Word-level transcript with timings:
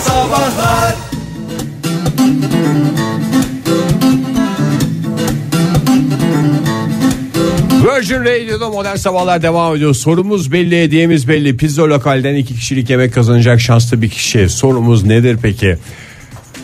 Sabahlar 0.00 0.94
Virgin 7.84 8.20
Radio'da 8.24 8.68
modern 8.68 8.96
sabahlar 8.96 9.42
devam 9.42 9.76
ediyor. 9.76 9.94
Sorumuz 9.94 10.52
belli, 10.52 10.82
hediyemiz 10.82 11.28
belli. 11.28 11.56
Pizza 11.56 11.88
lokalden 11.88 12.34
iki 12.34 12.54
kişilik 12.54 12.90
yemek 12.90 13.14
kazanacak 13.14 13.60
şanslı 13.60 14.02
bir 14.02 14.08
kişi. 14.08 14.48
Sorumuz 14.48 15.04
nedir 15.04 15.38
peki? 15.42 15.76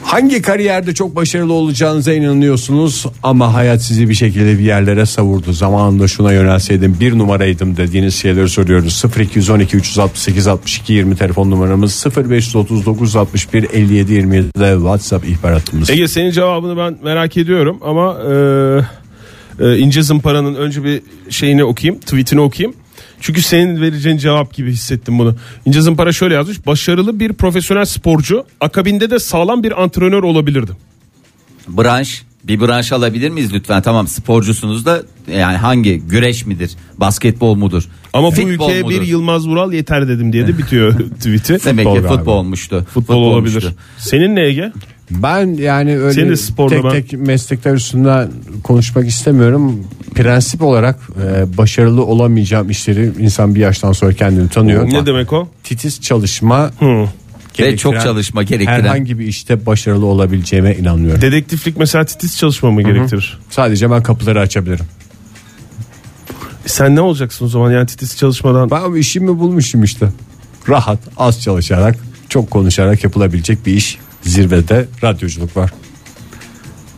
Hangi 0.06 0.42
kariyerde 0.42 0.94
çok 0.94 1.16
başarılı 1.16 1.52
olacağınıza 1.52 2.12
inanıyorsunuz 2.12 3.06
ama 3.22 3.54
hayat 3.54 3.82
sizi 3.82 4.08
bir 4.08 4.14
şekilde 4.14 4.58
bir 4.58 4.64
yerlere 4.64 5.06
savurdu. 5.06 5.52
Zamanında 5.52 6.08
şuna 6.08 6.32
yönelseydim 6.32 6.96
bir 7.00 7.18
numaraydım 7.18 7.76
dediğiniz 7.76 8.14
şeyleri 8.14 8.48
soruyoruz. 8.48 9.04
0212 9.18 9.76
368 9.76 10.46
62 10.46 10.92
20 10.92 11.16
telefon 11.16 11.50
numaramız 11.50 12.06
0539 12.30 13.16
61 13.16 13.66
57 13.72 14.12
27 14.12 14.46
de 14.46 14.74
WhatsApp 14.74 15.28
ihbar 15.28 15.52
hattımız. 15.52 15.90
Ege 15.90 16.08
senin 16.08 16.30
cevabını 16.30 16.76
ben 16.76 16.98
merak 17.02 17.36
ediyorum 17.36 17.78
ama 17.84 18.16
e, 19.60 19.64
e, 19.64 19.78
İnce 19.78 20.02
Zımpara'nın 20.02 20.54
önce 20.54 20.84
bir 20.84 21.02
şeyini 21.30 21.64
okuyayım, 21.64 22.00
tweetini 22.00 22.40
okuyayım. 22.40 22.76
Çünkü 23.20 23.42
senin 23.42 23.80
vereceğin 23.80 24.16
cevap 24.16 24.54
gibi 24.54 24.72
hissettim 24.72 25.18
bunu. 25.18 25.36
İnce 25.66 25.80
Zımpara 25.80 26.12
şöyle 26.12 26.34
yazmış. 26.34 26.66
Başarılı 26.66 27.20
bir 27.20 27.32
profesyonel 27.32 27.84
sporcu 27.84 28.44
akabinde 28.60 29.10
de 29.10 29.18
sağlam 29.18 29.62
bir 29.62 29.82
antrenör 29.82 30.22
olabilirdi. 30.22 30.72
Branş 31.68 32.22
bir 32.44 32.60
branş 32.60 32.92
alabilir 32.92 33.30
miyiz 33.30 33.52
lütfen? 33.54 33.82
Tamam 33.82 34.08
sporcusunuz 34.08 34.86
da 34.86 35.02
yani 35.32 35.56
hangi 35.56 35.98
güreş 36.00 36.46
midir? 36.46 36.70
Basketbol 36.98 37.54
mudur? 37.54 37.84
Ama 38.12 38.28
bu 38.28 38.30
futbol 38.34 38.48
ülkeye 38.50 38.82
mudur? 38.82 38.94
bir 38.94 39.02
Yılmaz 39.02 39.48
Vural 39.48 39.72
yeter 39.72 40.08
dedim 40.08 40.32
diye 40.32 40.46
de 40.46 40.58
bitiyor 40.58 40.92
tweet'i. 41.16 41.64
Demek 41.64 41.86
ki 41.86 41.92
galiba. 41.92 42.08
futbol 42.16 42.32
olmuştu. 42.32 42.86
Futbol 42.94 43.14
olabilir. 43.14 43.56
olmuştu. 43.62 43.74
Senin 43.98 44.36
ne 44.36 44.42
Ege? 44.46 44.72
Ben 45.10 45.54
yani 45.54 45.98
öyle 45.98 46.12
Senin 46.12 46.34
sporda 46.34 46.74
tek 46.74 46.84
ben- 46.84 46.90
tek 46.90 47.12
meslekler 47.12 47.74
üstünden 47.74 48.30
konuşmak 48.62 49.08
istemiyorum. 49.08 49.84
Prensip 50.14 50.62
olarak 50.62 50.98
e, 51.22 51.56
başarılı 51.58 52.04
olamayacağım 52.04 52.70
işleri 52.70 53.12
insan 53.18 53.54
bir 53.54 53.60
yaştan 53.60 53.92
sonra 53.92 54.12
kendini 54.12 54.48
tanıyor. 54.48 54.88
Ne 54.90 55.06
demek 55.06 55.32
o? 55.32 55.48
Titiz 55.64 56.00
çalışma 56.00 56.70
Hı. 56.78 57.04
Ve 57.58 57.76
çok 57.76 58.00
çalışma 58.00 58.42
gerektiren. 58.42 58.80
herhangi 58.80 59.18
bir 59.18 59.26
işte 59.26 59.66
başarılı 59.66 60.06
olabileceğime 60.06 60.74
inanıyorum. 60.74 61.20
Dedektiflik 61.20 61.76
mesela 61.76 62.04
titiz 62.04 62.36
çalışma 62.36 62.70
mı 62.70 62.82
gerektirir? 62.82 63.38
Sadece 63.50 63.90
ben 63.90 64.02
kapıları 64.02 64.40
açabilirim. 64.40 64.86
Sen 66.66 66.96
ne 66.96 67.00
olacaksın 67.00 67.44
o 67.44 67.48
zaman 67.48 67.72
yani 67.72 67.86
titiz 67.86 68.16
çalışmadan? 68.16 68.70
Ben 68.70 68.94
işimi 68.94 69.38
bulmuşum 69.38 69.84
işte. 69.84 70.08
Rahat, 70.68 70.98
az 71.16 71.42
çalışarak, 71.42 71.96
çok 72.28 72.50
konuşarak 72.50 73.04
yapılabilecek 73.04 73.66
bir 73.66 73.72
iş. 73.72 73.98
Zirvede 74.30 74.88
radyoculuk 75.02 75.56
var. 75.56 75.70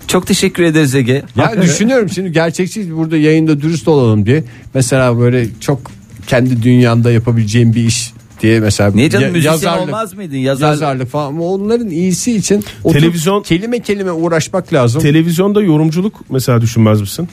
Çok 0.08 0.26
teşekkür 0.26 0.62
ederiz 0.62 0.94
Ege. 0.94 1.12
Yani 1.12 1.24
Hakikaten. 1.36 1.62
düşünüyorum 1.68 2.08
şimdi 2.08 2.32
gerçekçi 2.32 2.96
burada 2.96 3.16
yayında 3.16 3.60
dürüst 3.60 3.88
olalım 3.88 4.26
diye. 4.26 4.44
Mesela 4.74 5.18
böyle 5.18 5.46
çok 5.60 5.80
kendi 6.26 6.62
dünyanda 6.62 7.12
yapabileceğim 7.12 7.74
bir 7.74 7.84
iş 7.84 8.12
diye 8.42 8.60
mesela 8.60 8.90
Niye 8.94 9.10
canım 9.10 9.26
ya- 9.26 9.32
müzisyen 9.32 9.78
olmaz 9.78 10.14
mıydın? 10.14 10.36
Yazar- 10.36 10.68
yazarlık 10.70 11.10
falan 11.10 11.26
ama 11.28 11.44
onların 11.44 11.90
iyisi 11.90 12.32
için 12.36 12.64
Televizyon- 12.84 13.42
kelime 13.42 13.80
kelime 13.82 14.12
uğraşmak 14.12 14.72
lazım. 14.72 15.02
Televizyonda 15.02 15.62
yorumculuk 15.62 16.24
mesela 16.30 16.60
düşünmez 16.60 17.00
misin? 17.00 17.28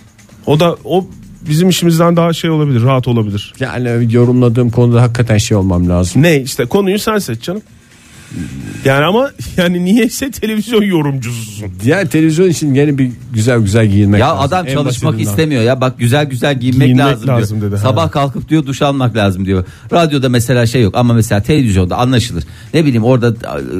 O 0.45 0.59
da 0.59 0.75
o 0.83 1.07
bizim 1.49 1.69
işimizden 1.69 2.15
daha 2.17 2.33
şey 2.33 2.49
olabilir, 2.49 2.81
rahat 2.83 3.07
olabilir. 3.07 3.53
yani 3.59 4.13
yorumladığım 4.13 4.69
konuda 4.69 5.01
hakikaten 5.01 5.37
şey 5.37 5.57
olmam 5.57 5.89
lazım. 5.89 6.21
Ne 6.23 6.41
işte 6.41 6.65
konuyu 6.65 6.99
sen 6.99 7.17
seç 7.17 7.41
canım. 7.41 7.61
Yani 8.85 9.05
ama 9.05 9.31
yani 9.57 9.85
niyeyse 9.85 10.31
televizyon 10.31 10.81
yorumcususun. 10.83 11.67
Diğer 11.83 12.07
televizyon 12.09 12.49
için 12.49 12.73
gene 12.73 12.97
bir 12.97 13.11
güzel 13.33 13.59
güzel 13.59 13.87
giyinmek 13.87 14.19
Ya 14.21 14.27
lazım. 14.29 14.43
adam 14.43 14.67
En 14.67 14.73
çalışmak 14.73 15.13
basitinden. 15.13 15.31
istemiyor 15.31 15.63
ya 15.63 15.81
bak 15.81 15.99
güzel 15.99 16.25
güzel 16.25 16.59
giyinmek, 16.59 16.85
Giyinmek 16.87 17.05
lazım, 17.05 17.27
lazım 17.27 17.59
diyor. 17.61 17.71
dedi, 17.71 17.79
Sabah 17.79 18.03
ha. 18.05 18.11
kalkıp 18.11 18.49
diyor 18.49 18.65
duş 18.65 18.81
almak 18.81 19.15
lazım 19.15 19.45
diyor. 19.45 19.65
Radyoda 19.93 20.29
mesela 20.29 20.65
şey 20.65 20.81
yok 20.81 20.95
ama 20.97 21.13
mesela 21.13 21.41
televizyonda 21.43 21.97
anlaşılır. 21.97 22.43
Ne 22.73 22.85
bileyim 22.85 23.03
orada 23.03 23.27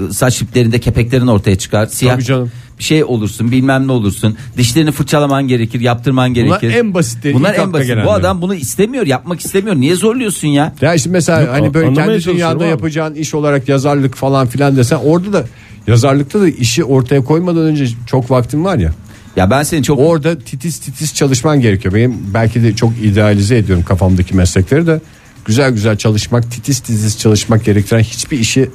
e, 0.09 0.13
saç 0.13 0.41
iplerinde 0.41 0.79
kepeklerin 0.79 1.27
ortaya 1.27 1.55
çıkar. 1.55 1.85
Siyah 1.85 2.13
Tabii 2.13 2.23
canım. 2.23 2.51
Bir 2.79 2.83
şey 2.83 3.03
olursun 3.03 3.51
bilmem 3.51 3.87
ne 3.87 3.91
olursun. 3.91 4.37
Dişlerini 4.57 4.91
fırçalaman 4.91 5.47
gerekir 5.47 5.79
yaptırman 5.79 6.33
gerekir. 6.33 6.73
en 6.73 6.93
basitleri, 6.93 7.33
Bunlar 7.33 7.53
en 7.53 7.73
basit. 7.73 7.97
Bu 8.05 8.11
adam 8.11 8.41
bunu 8.41 8.55
istemiyor 8.55 9.05
yapmak 9.05 9.39
istemiyor. 9.39 9.75
Niye 9.75 9.95
zorluyorsun 9.95 10.47
ya? 10.47 10.73
Ya 10.81 10.93
işte 10.93 11.09
mesela 11.09 11.41
Yok, 11.41 11.49
hani 11.51 11.73
böyle 11.73 11.93
kendi 11.93 12.25
dünyada 12.25 12.63
abi. 12.63 12.69
yapacağın 12.69 13.15
iş 13.15 13.33
olarak 13.33 13.69
yazarlık 13.69 14.15
falan 14.15 14.47
filan 14.47 14.77
desen 14.77 14.99
orada 15.03 15.33
da 15.33 15.45
yazarlıkta 15.87 16.41
da 16.41 16.47
işi 16.49 16.83
ortaya 16.83 17.23
koymadan 17.23 17.63
önce 17.63 17.87
çok 18.07 18.31
vaktin 18.31 18.65
var 18.65 18.77
ya. 18.77 18.91
Ya 19.35 19.51
ben 19.51 19.63
seni 19.63 19.83
çok 19.83 19.99
Orada 19.99 20.39
titiz 20.39 20.79
titiz 20.79 21.13
çalışman 21.15 21.61
gerekiyor. 21.61 21.93
Benim 21.93 22.17
belki 22.33 22.63
de 22.63 22.75
çok 22.75 22.91
idealize 23.03 23.57
ediyorum 23.57 23.83
kafamdaki 23.87 24.35
meslekleri 24.35 24.87
de. 24.87 25.01
Güzel 25.45 25.71
güzel 25.71 25.97
çalışmak, 25.97 26.51
titiz 26.51 26.79
titiz 26.79 27.19
çalışmak 27.19 27.65
gerektiren 27.65 27.99
hiçbir 27.99 28.39
işi 28.39 28.69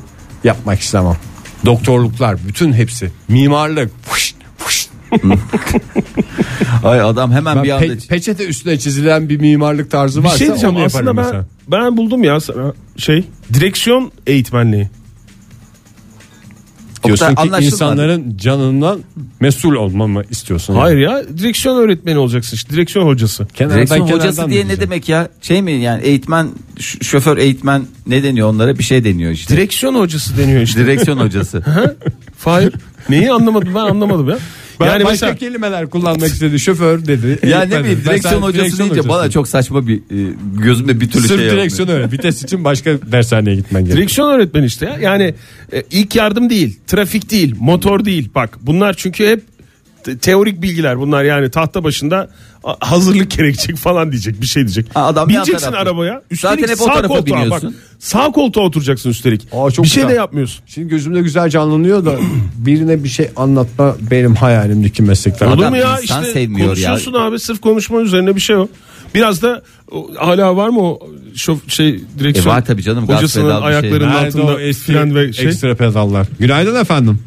yapmak 0.45 0.81
istemem. 0.81 1.17
Doktorluklar 1.65 2.37
bütün 2.49 2.73
hepsi. 2.73 3.11
Mimarlık. 3.29 3.91
fışt, 4.03 4.37
fışt. 4.59 4.91
ay 6.85 7.01
adam 7.01 7.33
hemen 7.33 7.57
Ben 7.57 7.65
bir 7.65 7.71
anda 7.71 7.85
pe- 7.87 8.09
peçete 8.09 8.47
üstüne 8.47 8.79
çizilen 8.79 9.29
bir 9.29 9.41
mimarlık 9.41 9.91
tarzı 9.91 10.21
Bir 10.21 10.25
varsa 10.25 10.39
şey 10.39 10.47
diyeceğim 10.47 10.77
onu 10.77 10.85
aslında 10.85 11.07
ben, 11.17 11.25
mesela. 11.25 11.45
ben 11.69 11.97
buldum 11.97 12.25
ya 12.25 12.41
sana 12.41 12.73
şey 12.97 13.25
direksiyon 13.55 14.13
eğitmenliği. 14.27 14.89
Diyorsun 17.05 17.35
ki 17.35 17.65
insanların 17.65 18.37
canından 18.37 19.01
mesul 19.41 19.75
olmamı 19.75 20.23
istiyorsun. 20.31 20.75
Hayır 20.75 20.99
ya 20.99 21.23
direksiyon 21.39 21.77
öğretmeni 21.77 22.19
olacaksın 22.19 22.57
işte 22.57 22.75
direksiyon 22.75 23.07
hocası. 23.07 23.47
Kenardan 23.47 23.77
Direksiyon 23.79 24.09
hocası 24.09 24.51
diye 24.51 24.69
ne 24.69 24.81
demek 24.81 25.09
ya? 25.09 25.29
Şey 25.43 25.63
mi 25.63 25.73
yani 25.73 26.03
eğitmen, 26.03 26.49
şoför 27.03 27.39
eğitmen 27.39 27.83
ne 28.07 28.23
deniyor 28.23 28.49
onlara? 28.49 28.79
Bir 28.79 28.85
şey 28.85 29.05
deniyor 29.05 29.33
işte. 29.33 29.57
Direksiyon 29.57 29.95
hocası 29.95 30.39
deniyor 30.39 30.61
işte. 30.61 30.81
Direksiyon 30.81 31.19
hocası. 31.19 31.63
Fahir 32.39 32.75
neyi 33.09 33.33
anlamadım 33.33 33.75
ben 33.75 33.81
anlamadım 33.81 34.29
ya. 34.29 34.39
Ben 34.81 34.87
yani 34.87 35.05
başka 35.05 35.11
mesela 35.11 35.35
kelimeler 35.35 35.91
kullanmak 35.91 36.29
istedi. 36.29 36.61
Şoför 36.61 37.07
dedi. 37.07 37.39
ya 37.47 37.63
ne 37.63 37.81
bileyim 37.81 38.03
direksiyon 38.05 38.43
hocası 38.43 38.65
direksiyon 38.65 38.91
deyince 38.91 39.09
bana 39.09 39.31
çok 39.31 39.49
saçma 39.49 39.87
bir 39.87 39.97
e, 39.97 40.33
gözümde 40.65 41.01
bir 41.01 41.11
türlü 41.11 41.27
Sırf 41.27 41.37
şey 41.37 41.47
yapmıyor. 41.47 41.57
direksiyon 41.57 41.89
öyle. 41.89 42.13
Vites 42.13 42.43
için 42.43 42.65
başka 42.65 42.91
dershaneye 43.13 43.57
gitmen 43.57 43.83
gerekiyor. 43.83 43.99
direksiyon 43.99 44.31
öğretmeni 44.35 44.67
işte 44.67 44.87
ya. 44.87 44.97
Yani 45.01 45.35
e, 45.73 45.83
ilk 45.91 46.17
yardım 46.17 46.51
değil, 46.51 46.79
trafik 46.87 47.31
değil, 47.31 47.55
motor 47.61 48.05
değil. 48.05 48.29
Bak 48.35 48.59
bunlar 48.63 48.95
çünkü 48.95 49.27
hep 49.27 49.43
teorik 50.23 50.63
bilgiler 50.63 50.99
bunlar 50.99 51.25
yani 51.25 51.51
tahta 51.51 51.85
başında 51.85 52.29
a- 52.65 52.91
hazırlık 52.91 53.31
gerekecek 53.31 53.77
falan 53.77 54.13
diyecek 54.13 54.41
bir 54.41 54.47
şey 54.47 54.63
diyecek. 54.63 54.87
Ha, 54.97 55.07
adam 55.07 55.29
Bineceksin 55.29 55.73
arabaya. 55.73 56.23
Zaten 56.33 56.63
Üstelik 56.63 56.69
hep 56.81 56.81
o 56.81 56.85
sağ 56.85 57.03
koltuğa 57.03 57.19
bak. 57.19 57.27
biniyorsun. 57.27 57.77
Sağ 57.99 58.27
koltuğa 58.33 58.65
oturacaksın 58.65 59.11
üstelik. 59.11 59.49
Aa, 59.53 59.71
çok 59.71 59.85
bir 59.85 59.91
şey 59.91 60.03
güzel. 60.03 60.15
de 60.15 60.19
yapmıyorsun. 60.19 60.65
Şimdi 60.67 60.89
gözümde 60.89 61.21
güzel 61.21 61.49
canlanıyor 61.51 62.05
da 62.05 62.15
birine 62.57 63.05
bir 63.05 63.09
şey 63.09 63.29
anlatma 63.37 63.97
benim 64.11 64.35
hayalimdeki 64.35 65.03
meslekler. 65.03 65.47
Adam 65.47 65.59
Olur 65.59 65.69
mu 65.69 65.77
ya 65.77 66.01
insan 66.01 66.23
işte 66.23 66.33
sevmiyor 66.33 66.61
ya. 66.77 66.89
konuşuyorsun 66.89 67.13
abi 67.13 67.39
sırf 67.39 67.61
konuşma 67.61 68.01
üzerine 68.01 68.37
bir 68.37 68.41
şey 68.41 68.57
o. 68.57 68.69
Biraz 69.15 69.43
da 69.43 69.63
hala 70.17 70.57
var 70.57 70.69
mı 70.69 70.81
o 70.83 71.01
şof, 71.35 71.71
şey 71.71 72.01
direksiyon 72.19 72.47
E 72.47 72.57
var 72.57 72.65
tabii 72.65 72.83
canım, 72.83 73.07
gaz 73.07 73.17
hocasının 73.19 73.59
şey. 73.59 73.67
ayaklarının 73.69 74.09
Nerede 74.11 74.27
altında 74.27 74.57
fren 74.73 75.15
ve 75.15 75.33
şey. 75.33 75.47
ekstra 75.49 75.75
pedallar. 75.75 76.27
Günaydın 76.39 76.81
efendim. 76.81 77.19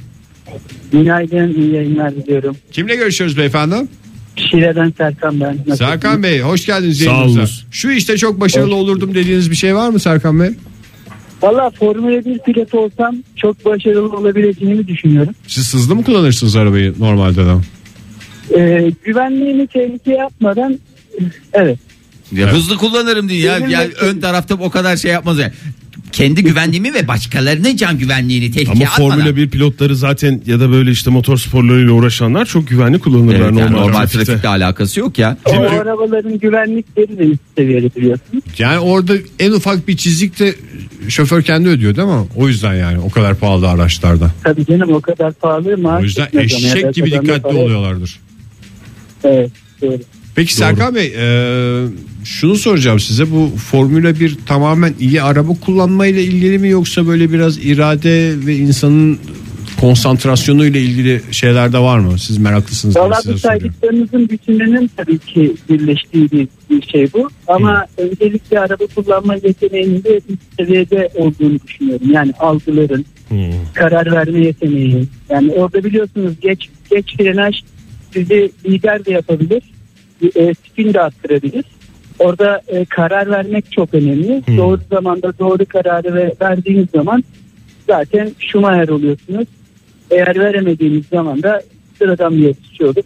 Günaydın, 0.94 1.54
iyi 1.54 1.74
yayınlar 1.74 2.16
diliyorum. 2.16 2.58
Kimle 2.72 2.96
görüşüyoruz 2.96 3.38
beyefendi? 3.38 3.76
Şile'den 4.36 4.94
Serkan 4.98 5.40
ben. 5.42 5.48
Nasılsınız? 5.56 5.78
Serkan 5.78 6.24
Bey 6.24 6.40
hoş 6.40 6.66
geldiniz 6.66 6.98
Sağ 7.00 7.06
yayınımıza. 7.06 7.40
olunuz. 7.40 7.66
Şu 7.72 7.92
işte 7.92 8.18
çok 8.18 8.40
başarılı 8.40 8.76
olurdum 8.76 9.16
dediğiniz 9.16 9.52
bir 9.52 9.56
şey 9.56 9.76
var 9.76 9.90
mı 9.90 10.00
Serkan 10.00 10.40
Bey? 10.40 10.50
Valla 11.42 11.70
Formula 11.70 12.26
1 12.26 12.40
pilotu 12.40 12.80
olsam 12.80 13.16
çok 13.36 13.66
başarılı 13.66 14.17
olabileceğimi 14.17 14.88
düşünüyorum. 14.88 15.34
Siz 15.47 15.73
hızlı 15.73 15.96
mı 15.96 16.03
kullanırsınız 16.03 16.56
arabayı 16.56 16.94
normalde 17.00 17.46
de? 17.46 17.52
Ee, 18.58 18.91
güvenliğini 19.03 19.67
tehlikeye 19.67 20.23
atmadan 20.23 20.79
evet. 21.53 21.79
Ya 22.32 22.47
hızlı 22.53 22.78
kullanırım 22.78 23.29
diye 23.29 23.40
ya. 23.41 23.58
Benim 23.59 23.70
ya 23.70 23.79
de- 23.82 23.94
ön 24.02 24.20
tarafta 24.20 24.56
o 24.56 24.70
kadar 24.70 24.97
şey 24.97 25.12
yapmaz 25.12 25.40
yani. 25.40 25.52
Kendi 26.14 26.44
güvenliğimi 26.44 26.94
ve 26.94 27.08
başkalarının 27.08 27.76
can 27.76 27.98
güvenliğini 27.98 28.46
Ama 28.46 28.54
tehlikeye 28.54 28.90
atmadan. 28.90 29.12
Formula 29.12 29.36
1 29.36 29.50
pilotları 29.50 29.96
zaten 29.96 30.42
ya 30.46 30.60
da 30.60 30.72
böyle 30.72 30.92
işte 30.92 31.10
motor 31.10 31.38
sporlarıyla 31.38 31.92
uğraşanlar 31.92 32.46
çok 32.46 32.68
güvenli 32.68 33.00
kullanırlar 33.00 33.36
Evet, 33.36 33.46
yani 33.46 33.56
normal, 33.62 33.80
normal 33.80 34.00
trafikte. 34.00 34.26
trafikle 34.26 34.50
alakası 34.50 35.00
yok 35.00 35.18
ya. 35.20 35.38
O 35.46 35.52
arabaların 35.52 36.40
güvenlikleri 36.40 37.18
de 37.20 37.24
üst 37.24 37.42
seviyede 37.58 37.96
biliyorsunuz. 37.96 38.44
Yani 38.58 38.80
orada 38.80 39.14
en 39.40 39.52
ufak 39.52 39.88
bir 39.88 39.98
çizik 39.98 40.40
de 40.40 40.56
şoför 41.10 41.42
kendi 41.42 41.70
ödüyor 41.70 41.96
değil 41.96 42.08
mi? 42.08 42.28
O 42.36 42.48
yüzden 42.48 42.74
yani 42.74 43.00
o 43.00 43.10
kadar 43.10 43.36
pahalı 43.36 43.70
araçlarda. 43.70 44.32
Tabii 44.44 44.66
canım 44.66 44.94
o 44.94 45.02
kadar 45.02 45.34
pahalı 45.34 45.78
maaş 45.78 46.02
O 46.02 46.04
yüzden 46.04 46.28
ama 46.34 46.42
eşek 46.42 46.94
gibi 46.94 47.12
dikkatli 47.12 47.58
oluyorlardır. 47.58 48.20
Evet 49.24 49.52
doğru. 49.82 50.00
Peki 50.35 50.56
Serkan 50.56 50.96
Bey 50.96 51.14
e, 51.18 51.88
şunu 52.24 52.56
soracağım 52.56 53.00
size 53.00 53.32
bu 53.32 53.52
Formula 53.58 54.20
1 54.20 54.38
tamamen 54.46 54.94
iyi 55.00 55.22
araba 55.22 55.53
kullanmayla 55.66 56.22
ilgili 56.22 56.59
mi 56.59 56.70
yoksa 56.70 57.08
böyle 57.08 57.32
biraz 57.32 57.66
irade 57.66 58.46
ve 58.46 58.56
insanın 58.56 59.20
konsantrasyonu 59.82 60.66
ile 60.66 60.82
ilgili 60.82 61.22
şeyler 61.32 61.74
de 61.74 61.80
var 61.80 62.00
mı? 62.00 62.20
Siz 62.20 62.38
meraklısınız 62.38 62.97
Valla 62.97 63.20
bu 63.26 63.38
saydıklarınızın 63.38 64.30
bütününün 64.30 64.91
tabii 64.97 65.20
ki 65.20 65.56
birleştiği 65.70 66.32
bir, 66.32 66.47
bir 66.70 66.82
şey 66.82 67.14
bu. 67.14 67.29
Ama 67.47 67.86
öncelikle 67.97 68.59
araba 68.59 68.84
kullanma 68.96 69.36
yeteneğinin 69.36 70.03
de 70.03 70.22
üst 70.29 70.41
seviyede 70.59 71.09
olduğunu 71.16 71.59
düşünüyorum. 71.68 72.12
Yani 72.12 72.34
algıların, 72.40 73.06
karar 73.74 74.12
verme 74.12 74.46
yeteneği. 74.46 75.08
Yani 75.29 75.52
orada 75.52 75.84
biliyorsunuz 75.84 76.34
geç 76.41 76.70
geç 76.91 77.18
frenaj 77.18 77.56
sizi 78.14 78.52
lider 78.66 79.06
de 79.06 79.12
yapabilir. 79.12 79.64
E, 80.35 80.53
spin 80.53 80.93
de 80.93 81.02
attırabilir. 81.02 81.66
Orada 82.20 82.61
e, 82.67 82.85
karar 82.85 83.29
vermek 83.29 83.72
çok 83.72 83.93
önemli. 83.93 84.41
Doğru 84.58 84.79
zamanda 84.91 85.40
doğru 85.40 85.66
kararı 85.66 86.16
ve 86.16 86.34
verdiğiniz 86.41 86.87
zaman 86.96 87.23
zaten 87.90 88.31
Schumacher 88.40 88.87
oluyorsunuz. 88.90 89.47
Eğer 90.11 90.40
veremediğiniz 90.40 91.03
zaman 91.11 91.43
da 91.43 91.61
sıradan 91.97 92.37
bir 92.37 92.41
yarışçı 92.43 92.85
olup 92.85 93.05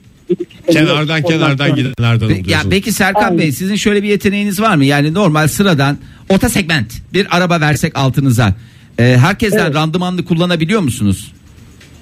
Kenardan 0.72 1.22
kenardan 1.22 1.76
gidenlerden 1.76 2.28
Pe- 2.30 2.32
ya 2.32 2.42
oluyorsunuz. 2.42 2.70
peki 2.70 2.92
Serkan 2.92 3.24
Aynen. 3.24 3.38
Bey 3.38 3.52
sizin 3.52 3.76
şöyle 3.76 4.04
bir 4.04 4.08
yeteneğiniz 4.08 4.62
var 4.62 4.76
mı? 4.76 4.86
Yani 4.86 5.14
normal 5.14 5.48
sıradan 5.48 5.98
orta 6.30 6.50
segment 6.50 6.94
bir 7.14 7.38
araba 7.38 7.62
versek 7.62 7.98
altınıza. 7.98 8.54
e, 9.00 9.04
herkesten 9.04 9.66
Evet. 9.66 9.76
randımanlı 9.76 10.26
kullanabiliyor 10.26 10.82
musunuz? 10.82 11.32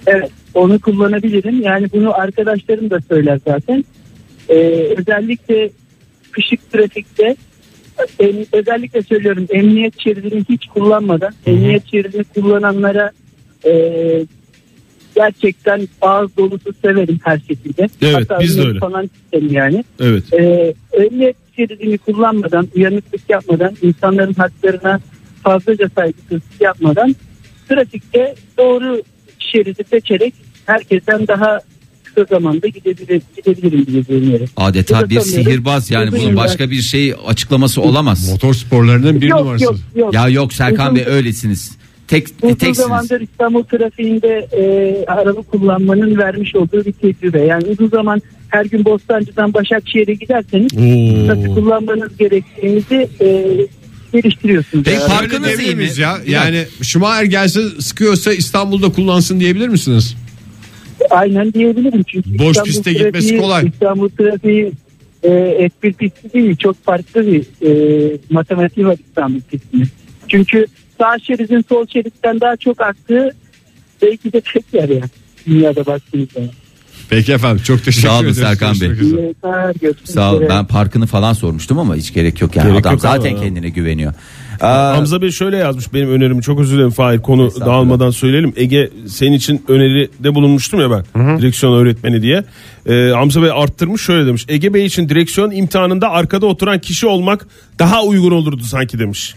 Evet 0.07 0.29
onu 0.53 0.79
kullanabilirim. 0.79 1.61
Yani 1.61 1.87
bunu 1.93 2.13
arkadaşlarım 2.13 2.89
da 2.89 2.99
söyler 3.09 3.39
zaten. 3.47 3.85
Ee, 4.49 4.55
özellikle 4.97 5.69
kışık 6.31 6.71
trafikte 6.71 7.35
em- 8.19 8.45
özellikle 8.51 9.01
söylüyorum 9.01 9.47
emniyet 9.49 9.99
şeridini 10.01 10.45
hiç 10.49 10.67
kullanmadan 10.67 11.33
emniyet 11.45 11.91
şeridini 11.91 12.23
kullananlara 12.23 13.11
e, 13.65 13.71
gerçekten 15.15 15.87
ağız 16.01 16.37
dolusu 16.37 16.73
severim 16.81 17.19
her 17.23 17.39
şekilde. 17.39 17.89
Evet, 18.01 18.29
biz 18.39 18.57
de 18.57 18.61
öyle. 18.61 18.79
Falan 18.79 19.09
yani. 19.49 19.83
Evet. 19.99 20.23
Ee, 20.33 20.73
emniyet 20.93 21.35
şeridini 21.55 21.97
kullanmadan, 21.97 22.67
uyanıklık 22.75 23.29
yapmadan, 23.29 23.75
insanların 23.81 24.33
haklarına 24.33 24.99
fazlaca 25.43 25.89
saygısızlık 25.95 26.61
yapmadan 26.61 27.15
trafikte 27.69 28.35
doğru 28.57 29.01
şeridi 29.39 29.83
seçerek 29.83 30.33
herkesten 30.65 31.27
daha 31.27 31.59
kısa 32.15 32.35
zamanda 32.35 32.67
gidebilir, 32.67 33.21
gidebilirim 33.37 33.85
diye 33.85 34.01
düşünüyorum. 34.05 34.47
Adeta 34.57 35.09
bir 35.09 35.19
sihirbaz 35.19 35.91
yani 35.91 36.11
bunun 36.11 36.21
yıllar- 36.21 36.35
başka 36.35 36.71
bir 36.71 36.81
şey 36.81 37.13
açıklaması 37.27 37.81
olamaz. 37.81 38.29
Motor 38.31 38.53
sporlarının 38.53 39.21
bir 39.21 39.27
yok, 39.27 39.39
numarası. 39.39 39.63
yok, 39.63 39.75
yok. 39.95 40.13
Ya 40.13 40.27
yok 40.29 40.53
Serkan 40.53 40.85
Uzun- 40.93 41.05
Bey 41.05 41.13
öylesiniz. 41.13 41.71
Tek 42.07 42.27
Uzun 42.43 42.49
teksiniz. 42.55 42.77
zamandır 42.77 43.21
İstanbul 43.21 43.63
trafiğinde 43.63 44.47
e, 44.57 45.05
araba 45.11 45.41
kullanmanın 45.41 46.17
vermiş 46.17 46.55
olduğu 46.55 46.85
bir 46.85 46.91
tecrübe. 46.91 47.41
Yani 47.41 47.63
uzun 47.65 47.87
zaman 47.89 48.21
her 48.49 48.65
gün 48.65 48.85
Bostancı'dan 48.85 49.53
Başakşehir'e 49.53 50.13
giderseniz 50.13 50.73
nasıl 51.27 51.55
kullanmanız 51.55 52.17
gerektiğinizi 52.17 53.07
e, 53.21 53.57
geliştiriyorsunuz. 54.13 54.83
Peki, 54.85 54.97
Yani. 55.01 55.09
Farkınız 55.09 55.59
iyi 55.59 55.75
mi? 55.75 55.87
Ya? 55.97 56.17
Yani 56.27 56.63
Schumacher 56.81 57.23
gelse 57.23 57.59
sıkıyorsa 57.79 58.33
İstanbul'da 58.33 58.89
kullansın 58.91 59.39
diyebilir 59.39 59.67
misiniz? 59.67 60.15
Aynen 61.09 61.53
diyebilirim 61.53 62.03
çünkü 62.03 62.39
Boş 62.39 62.47
İstanbul 62.47 62.65
piste 62.67 62.93
gitmesi 62.93 63.29
trafiği- 63.29 63.39
kolay. 63.41 63.67
İstanbul 63.67 64.09
trafiği 64.09 64.71
e, 65.23 65.29
F1 65.83 65.93
pisti 65.93 66.33
değil 66.33 66.55
çok 66.57 66.83
farklı 66.85 67.27
bir 67.27 67.41
e, 67.67 68.17
matematiği 68.29 68.87
var 68.87 68.97
İstanbul 69.07 69.41
pistinin. 69.41 69.87
Çünkü 70.27 70.65
sağ 71.01 71.19
şeridin 71.19 71.65
sol 71.69 71.85
şeritten 71.87 72.41
daha 72.41 72.55
çok 72.55 72.81
aktığı 72.81 73.35
belki 74.01 74.33
de 74.33 74.41
tek 74.41 74.63
yer 74.73 74.89
yani 74.89 75.03
dünyada 75.47 75.85
baktığınız 75.85 76.31
zaman. 76.31 76.49
Peki 77.09 77.33
efendim 77.33 77.63
çok 77.63 77.83
teşekkür 77.83 78.07
Sağ 78.07 78.13
olun 78.15 78.23
ederiz. 78.23 78.37
Serkan 78.37 78.71
Bey. 78.81 78.87
Görüşmek 78.87 79.07
üzere. 79.07 79.21
İyi 79.21 79.35
yayınlar, 79.43 79.73
görüşmek 79.81 80.07
Sağ 80.09 80.31
ol. 80.33 80.35
üzere. 80.37 80.49
Ben 80.49 80.65
parkını 80.65 81.05
falan 81.05 81.33
sormuştum 81.33 81.79
ama 81.79 81.95
hiç 81.95 82.13
gerek 82.13 82.41
yok 82.41 82.55
yani. 82.55 82.67
Gerek 82.67 82.79
Adam 82.81 82.91
yok 82.93 83.01
zaten 83.01 83.31
ama. 83.33 83.41
kendine 83.43 83.69
güveniyor. 83.69 84.13
Aa, 84.61 84.97
Hamza 84.97 85.21
Bey 85.21 85.31
şöyle 85.31 85.57
yazmış 85.57 85.93
benim 85.93 86.09
önerimi 86.11 86.41
çok 86.41 86.59
özür 86.59 86.75
dilerim 86.77 86.89
Fahir 86.91 87.19
konu 87.21 87.51
dağılmadan 87.59 88.09
söyleyelim. 88.09 88.53
Ege 88.55 88.89
senin 89.07 89.33
için 89.33 89.65
öneride 89.67 90.35
bulunmuştum 90.35 90.79
ya 90.81 90.91
ben 90.91 91.37
direksiyon 91.41 91.73
öğretmeni 91.73 92.21
diye. 92.21 92.43
Ee, 92.85 93.09
Hamza 93.15 93.41
Bey 93.41 93.49
arttırmış 93.53 94.01
şöyle 94.01 94.25
demiş. 94.27 94.45
Ege 94.49 94.73
Bey 94.73 94.85
için 94.85 95.09
direksiyon 95.09 95.51
imtihanında 95.51 96.09
arkada 96.09 96.45
oturan 96.45 96.79
kişi 96.79 97.07
olmak 97.07 97.47
daha 97.79 98.03
uygun 98.03 98.31
olurdu 98.31 98.63
sanki 98.63 98.99
demiş. 98.99 99.35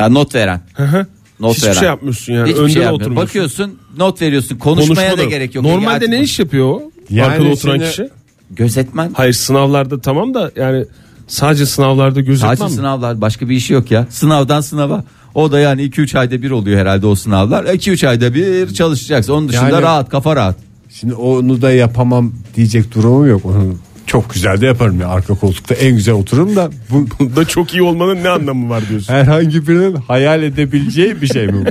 ya 0.00 0.08
not 0.08 0.34
veren. 0.34 0.60
Hı 0.74 0.82
hı. 0.84 1.06
Not 1.40 1.54
Hiçbir 1.56 1.66
veren. 1.68 1.78
şey 1.78 1.88
yapmıyorsun 1.88 2.32
yani. 2.32 2.48
Hiçbir 2.48 2.60
Önde 2.62 2.72
şey 2.72 2.82
oturmuyorsun. 2.88 3.16
Bakıyorsun 3.16 3.78
not 3.96 4.22
veriyorsun 4.22 4.56
konuşmaya 4.58 4.94
Konuşma 5.10 5.24
da 5.24 5.26
da- 5.26 5.30
gerek 5.30 5.54
yok. 5.54 5.64
Normalde 5.64 6.10
ne 6.10 6.20
iş 6.20 6.38
yapıyor 6.38 6.66
o? 6.66 6.82
Yani 7.10 7.32
arkada 7.32 7.48
oturan 7.48 7.74
şimdi- 7.74 7.88
kişi. 7.90 8.08
Gözetmen. 8.50 9.10
Hayır 9.14 9.32
sınavlarda 9.32 10.00
tamam 10.00 10.34
da 10.34 10.50
yani 10.56 10.84
sadece 11.32 11.66
sınavlarda 11.66 12.20
gözetmen 12.20 12.54
Sadece 12.54 12.64
mi? 12.64 12.70
sınavlar 12.80 13.20
başka 13.20 13.48
bir 13.48 13.56
işi 13.56 13.72
yok 13.72 13.90
ya. 13.90 14.06
Sınavdan 14.10 14.60
sınava. 14.60 15.04
O 15.34 15.52
da 15.52 15.60
yani 15.60 15.82
2-3 15.82 16.18
ayda 16.18 16.42
bir 16.42 16.50
oluyor 16.50 16.80
herhalde 16.80 17.06
o 17.06 17.14
sınavlar. 17.14 17.64
2-3 17.64 18.08
ayda 18.08 18.34
bir 18.34 18.74
çalışacaksın. 18.74 19.32
Onun 19.32 19.48
dışında 19.48 19.68
Yani- 19.70 19.82
rahat 19.82 20.08
kafa 20.08 20.36
rahat. 20.36 20.56
Şimdi 20.90 21.14
onu 21.14 21.62
da 21.62 21.72
yapamam 21.72 22.32
diyecek 22.56 22.94
durumum 22.94 23.28
yok. 23.28 23.44
Onu 23.44 23.74
çok 24.06 24.34
güzel 24.34 24.60
de 24.60 24.66
yaparım 24.66 25.00
ya. 25.00 25.08
Arka 25.08 25.34
koltukta 25.34 25.74
en 25.74 25.94
güzel 25.96 26.14
otururum 26.14 26.56
da 26.56 26.70
bu 26.90 27.06
Bunda 27.18 27.44
çok 27.44 27.74
iyi 27.74 27.82
olmanın 27.82 28.24
ne 28.24 28.28
anlamı 28.28 28.68
var 28.70 28.82
diyorsun? 28.88 29.12
herhangi 29.12 29.68
birinin 29.68 29.96
hayal 29.96 30.42
edebileceği 30.42 31.22
bir 31.22 31.26
şey 31.26 31.46
mi 31.46 31.66
bu? 31.66 31.70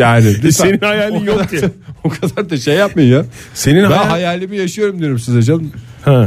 Yani 0.00 0.26
lütfen. 0.34 0.50
Senin 0.50 0.78
hayalin 0.80 1.20
O 1.20 1.24
yok 1.24 1.34
kadar 1.36 1.48
ki. 1.50 1.62
da- 1.62 1.70
O 2.04 2.08
kadar 2.08 2.50
da 2.50 2.56
şey 2.56 2.74
yapmayın 2.74 3.12
ya. 3.12 3.24
Senin 3.54 3.82
Ben 3.82 3.88
hayal- 3.90 4.08
hayalimi 4.08 4.56
yaşıyorum 4.56 4.98
diyorum 4.98 5.18
size 5.18 5.42
canım. 5.42 5.70
Ha. 6.04 6.24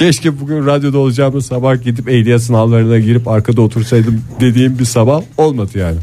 Keşke 0.00 0.40
bugün 0.40 0.66
radyoda 0.66 0.98
olacağımız 0.98 1.46
sabah 1.46 1.82
gidip 1.84 2.08
ehliyet 2.08 2.42
sınavlarına 2.42 2.98
girip 2.98 3.28
arkada 3.28 3.60
otursaydım 3.60 4.22
dediğim 4.40 4.78
bir 4.78 4.84
sabah 4.84 5.22
olmadı 5.38 5.78
yani. 5.78 5.96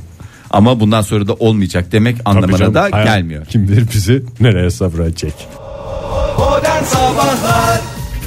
Ama 0.51 0.79
bundan 0.79 1.01
sonra 1.01 1.27
da 1.27 1.33
olmayacak 1.33 1.91
demek 1.91 2.17
anlamına 2.25 2.57
canım, 2.57 2.73
da 2.73 2.81
hayal 2.91 3.05
gelmiyor. 3.05 3.45
Kim 3.45 3.67
bilir 3.67 3.85
bizi 3.93 4.23
nereye 4.39 4.69
sabredecek. 4.69 5.33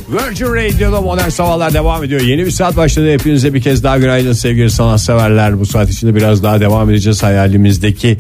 Virgin 0.08 0.46
Radio'da 0.46 1.00
modern 1.00 1.28
sabahlar 1.28 1.75
devam 1.75 2.05
ediyor. 2.05 2.20
Yeni 2.20 2.46
bir 2.46 2.50
saat 2.50 2.76
başladı. 2.76 3.12
Hepinize 3.12 3.55
bir 3.55 3.62
kez 3.62 3.84
daha 3.84 3.99
günaydın 3.99 4.32
sevgili 4.32 4.70
sanatseverler. 4.70 5.61
Bu 5.61 5.66
saat 5.66 5.90
içinde 5.90 6.14
biraz 6.14 6.43
daha 6.43 6.61
devam 6.61 6.90
edeceğiz. 6.90 7.23
Hayalimizdeki 7.23 8.16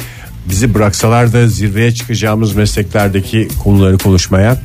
bizi 0.50 0.74
bıraksalar 0.74 1.32
da 1.32 1.46
zirveye 1.46 1.94
çıkacağımız 1.94 2.56
mesleklerdeki 2.56 3.48
konuları 3.64 3.98
konuşmaya. 3.98 4.56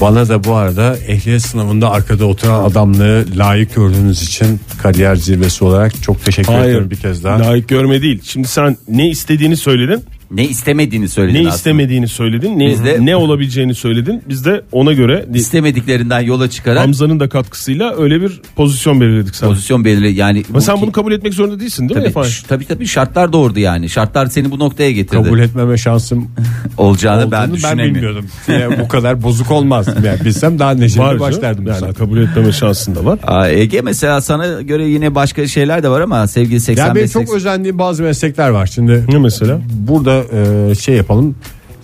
Bana 0.00 0.28
da 0.28 0.44
bu 0.44 0.54
arada 0.54 0.96
ehliyet 1.08 1.42
sınavında 1.42 1.90
arkada 1.90 2.26
oturan 2.26 2.64
adamlığı 2.64 3.24
layık 3.36 3.74
gördüğünüz 3.74 4.22
için 4.22 4.60
kariyer 4.82 5.16
zirvesi 5.16 5.64
olarak 5.64 6.02
çok 6.02 6.24
teşekkür 6.24 6.52
ediyorum 6.52 6.90
bir 6.90 6.96
kez 6.96 7.24
daha. 7.24 7.40
Layık 7.40 7.68
görme 7.68 8.02
değil. 8.02 8.20
Şimdi 8.24 8.48
sen 8.48 8.76
ne 8.88 9.08
istediğini 9.08 9.56
söyledin. 9.56 10.04
Ne 10.30 10.44
istemediğini 10.48 11.08
söyledin 11.08 11.34
Ne 11.34 11.38
aslında. 11.40 11.54
istemediğini 11.56 12.08
söyledin. 12.08 12.58
Ne, 12.58 12.68
Biz 12.70 12.84
de- 12.84 12.96
ne 13.00 13.16
olabileceğini 13.16 13.74
söyledin. 13.74 14.22
Biz 14.28 14.44
de 14.44 14.62
ona 14.72 14.92
göre 14.92 15.26
İstemediklerinden 15.34 16.20
yola 16.20 16.50
çıkarak 16.50 16.80
Hamza'nın 16.82 17.20
da 17.20 17.28
katkısıyla 17.28 17.94
öyle 17.96 18.20
bir 18.20 18.40
pozisyon 18.56 19.00
belirledik 19.00 19.34
sana. 19.34 19.50
pozisyon 19.50 19.84
belirli 19.84 20.12
yani. 20.14 20.42
Ama 20.50 20.60
sen 20.60 20.76
bu- 20.76 20.80
bunu 20.80 20.92
kabul 20.92 21.12
etmek 21.12 21.34
zorunda 21.34 21.60
değilsin 21.60 21.88
değil 21.88 21.90
mi 21.96 22.02
tabii, 22.02 22.08
Efendim? 22.10 22.30
ş- 22.30 22.46
tabii 22.48 22.64
tabii 22.64 22.86
şartlar 22.86 23.32
doğurdu 23.32 23.58
yani. 23.58 23.88
Şartlar 23.88 24.26
seni 24.26 24.50
bu 24.50 24.58
noktaya 24.58 24.90
getirdi. 24.92 25.22
Kabul 25.22 25.38
etmeme 25.38 25.76
şansım 25.78 26.28
Olacağını 26.78 27.18
olduğunu 27.20 27.30
ben 27.32 27.48
ben, 27.48 27.54
düşünemiyorum. 27.54 27.94
bilmiyordum. 27.94 28.26
Yani 28.48 28.78
bu 28.80 28.88
kadar 28.88 29.22
bozuk 29.22 29.50
olmaz. 29.50 29.86
Yani 30.04 30.24
bilsem 30.24 30.58
daha 30.58 30.70
neşeli 30.74 30.98
Var 31.02 31.20
başlardım. 31.20 31.42
canım. 31.42 31.64
bu 31.64 31.68
Yani 31.70 31.80
saat. 31.80 31.98
kabul 31.98 32.18
etmeme 32.18 32.52
şansın 32.52 32.94
da 32.94 33.04
var. 33.04 33.18
Aa, 33.22 33.48
Ege 33.48 33.80
mesela 33.80 34.20
sana 34.20 34.62
göre 34.62 34.86
yine 34.88 35.14
başka 35.14 35.46
şeyler 35.46 35.82
de 35.82 35.88
var 35.88 36.00
ama 36.00 36.26
sevgili 36.26 36.60
85 36.60 36.86
Yani 36.88 36.94
benim 36.96 37.08
çok 37.26 37.34
özendiğim 37.36 37.78
bazı 37.78 38.02
meslekler 38.02 38.48
var. 38.48 38.66
Şimdi 38.66 39.04
Ne 39.08 39.18
mesela? 39.18 39.60
burada 39.72 40.13
e, 40.14 40.74
şey 40.74 40.94
yapalım. 40.96 41.34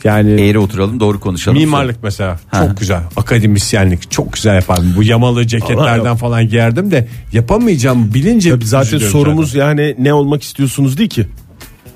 Yani 0.04 0.30
eğri 0.30 0.58
oturalım 0.58 1.00
doğru 1.00 1.20
konuşalım. 1.20 1.58
mimarlık 1.58 1.96
mesela 2.02 2.38
Ha. 2.48 2.66
çok 2.66 2.80
güzel. 2.80 3.00
Akademisyenlik 3.16 4.10
çok 4.10 4.32
güzel 4.32 4.54
yapardım. 4.54 4.92
Bu 4.96 5.02
yamalı 5.02 5.46
ceketlerden 5.46 6.16
falan 6.16 6.48
giyerdim 6.48 6.90
de 6.90 7.08
yapamayacağım 7.32 8.14
bilince 8.14 8.50
Tabii 8.50 8.66
zaten 8.66 8.98
sorumuz 8.98 9.54
yani 9.54 9.94
ne 9.98 10.12
olmak 10.12 10.42
istiyorsunuz 10.42 10.98
değil 10.98 11.10
ki. 11.10 11.26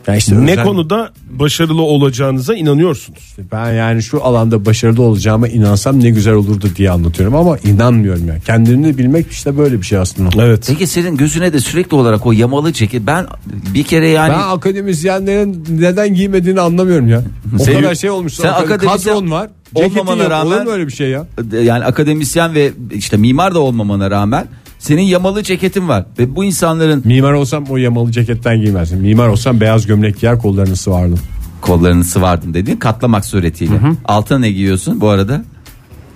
Yani 0.07 0.19
işte 0.19 0.47
ne 0.47 0.53
özen- 0.53 0.65
konuda 0.65 1.11
başarılı 1.31 1.83
olacağınıza 1.83 2.55
inanıyorsunuz. 2.55 3.37
Ben 3.53 3.73
yani 3.73 4.03
şu 4.03 4.25
alanda 4.25 4.65
başarılı 4.67 5.03
olacağıma 5.03 5.49
inansam 5.49 6.01
ne 6.05 6.11
güzel 6.11 6.35
olurdu 6.35 6.69
diye 6.77 6.91
anlatıyorum 6.91 7.35
ama 7.35 7.59
inanmıyorum 7.59 8.29
ya. 8.29 8.39
Kendini 8.47 8.99
bilmek 8.99 9.31
işte 9.31 9.59
böyle 9.59 9.81
bir 9.81 9.87
şey 9.87 9.99
aslında. 9.99 10.43
Evet. 10.45 10.65
Peki 10.69 10.87
senin 10.87 11.17
gözüne 11.17 11.53
de 11.53 11.61
sürekli 11.61 11.95
olarak 11.95 12.27
o 12.27 12.33
yamalı 12.33 12.73
ceket 12.73 13.07
ben 13.07 13.27
bir 13.75 13.83
kere 13.85 14.09
yani 14.09 14.33
Ben 14.33 14.39
akademisyenlerin 14.57 15.65
neden 15.79 16.15
giymediğini 16.15 16.61
anlamıyorum 16.61 17.09
ya. 17.09 17.23
O 17.61 17.65
Senin- 17.65 17.81
kadar 17.83 17.95
şey 17.95 18.11
olmuş. 18.11 18.33
Sen 18.35 18.49
Akad- 18.49 18.65
akademisyen- 18.65 19.15
kadron 19.15 19.31
var. 19.31 19.51
Ceketin 19.77 19.99
olmamana 19.99 20.23
yok. 20.23 20.33
Olur 20.33 20.45
mu 20.45 20.51
rağmen 20.53 20.67
öyle 20.69 20.87
bir 20.87 20.93
şey 20.93 21.09
ya? 21.11 21.27
yani 21.63 21.85
akademisyen 21.85 22.55
ve 22.55 22.73
işte 22.93 23.17
mimar 23.17 23.55
da 23.55 23.59
olmamana 23.61 24.11
rağmen 24.11 24.47
senin 24.85 25.03
yamalı 25.03 25.43
ceketin 25.43 25.89
var 25.89 26.07
ve 26.19 26.37
bu 26.37 26.45
insanların 26.45 27.03
Mimar 27.05 27.33
olsam 27.33 27.65
o 27.71 27.77
yamalı 27.77 28.13
ceketten 28.13 28.61
giymezdim. 28.61 28.99
Mimar 28.99 29.29
olsam 29.29 29.61
beyaz 29.61 29.87
gömlek 29.87 30.21
giyer 30.21 30.39
kollarını 30.39 30.77
sıvardım. 30.77 31.19
kollarını 31.61 32.05
sıvardım 32.05 32.55
dediğin 32.55 32.77
katlamak 32.77 33.25
suretiyle. 33.25 33.81
Altına 34.05 34.39
ne 34.39 34.51
giyiyorsun 34.51 35.01
bu 35.01 35.09
arada? 35.09 35.45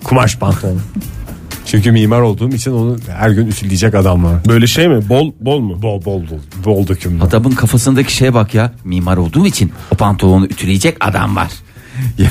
Kumaş 0.03 0.37
pantolon. 0.37 0.81
Çünkü 1.65 1.91
mimar 1.91 2.21
olduğum 2.21 2.49
için 2.49 2.71
onu 2.71 2.97
her 3.07 3.29
gün 3.29 3.47
ütüleyecek 3.47 3.95
adam 3.95 4.23
var. 4.23 4.35
Böyle 4.47 4.67
şey 4.67 4.87
mi? 4.87 5.09
Bol 5.09 5.31
bol 5.39 5.59
mu? 5.59 5.81
Bol 5.81 6.05
bol 6.05 6.21
bol. 6.21 6.65
Bol 6.65 6.87
dökümlü. 6.87 7.23
Adamın 7.23 7.51
kafasındaki 7.51 8.13
şeye 8.13 8.33
bak 8.33 8.53
ya. 8.53 8.73
Mimar 8.83 9.17
olduğum 9.17 9.45
için 9.45 9.71
o 9.91 9.95
pantolonu 9.95 10.45
ütüleyecek 10.45 10.97
adam 10.99 11.35
var. 11.35 11.51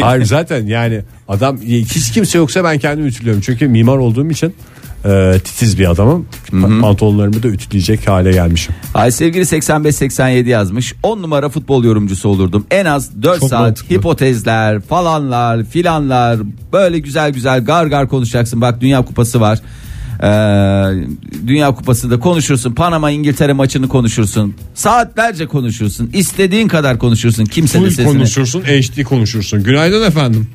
Hayır 0.00 0.24
zaten 0.24 0.66
yani 0.66 1.00
adam 1.28 1.56
hiç 1.60 2.12
kimse 2.12 2.38
yoksa 2.38 2.64
ben 2.64 2.78
kendim 2.78 3.06
ütülüyorum. 3.06 3.42
Çünkü 3.42 3.68
mimar 3.68 3.96
olduğum 3.96 4.30
için 4.30 4.54
e, 5.04 5.38
titiz 5.44 5.78
bir 5.78 5.90
adamım. 5.90 6.26
Pantolonlarımı 6.80 7.42
da 7.42 7.48
ütüleyecek 7.48 8.08
hale 8.08 8.32
gelmişim. 8.32 8.74
Ay 8.94 9.10
sevgili 9.10 9.42
85-87 9.42 10.48
yazmış. 10.48 10.94
10 11.02 11.22
numara 11.22 11.48
futbol 11.48 11.84
yorumcusu 11.84 12.28
olurdum. 12.28 12.66
En 12.70 12.84
az 12.84 13.22
4 13.22 13.40
Çok 13.40 13.48
saat 13.50 13.60
mantıklı. 13.60 13.94
hipotezler 13.96 14.80
falanlar 14.80 15.64
filanlar 15.64 16.38
böyle 16.72 16.98
güzel 16.98 17.30
güzel 17.32 17.64
gar 17.64 17.86
gar 17.86 18.08
konuşacaksın. 18.08 18.60
Bak 18.60 18.80
Dünya 18.80 19.04
Kupası 19.04 19.40
var. 19.40 19.58
Ee, 20.22 20.26
Dünya 21.46 21.74
Kupası'nda 21.74 22.20
konuşursun. 22.20 22.72
Panama 22.74 23.10
İngiltere 23.10 23.52
maçını 23.52 23.88
konuşursun. 23.88 24.54
Saatlerce 24.74 25.46
konuşursun. 25.46 26.10
İstediğin 26.14 26.68
kadar 26.68 26.98
konuşursun. 26.98 27.44
Kimse 27.44 27.78
de 27.78 27.82
Full 27.82 27.90
sesini. 27.90 28.06
konuşursun, 28.12 28.60
HD 28.62 29.02
konuşursun. 29.02 29.62
Günaydın 29.62 30.02
efendim. 30.08 30.46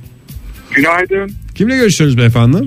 Günaydın. 0.75 1.31
Kimle 1.55 1.75
görüşüyoruz 1.75 2.17
beyefendi? 2.17 2.57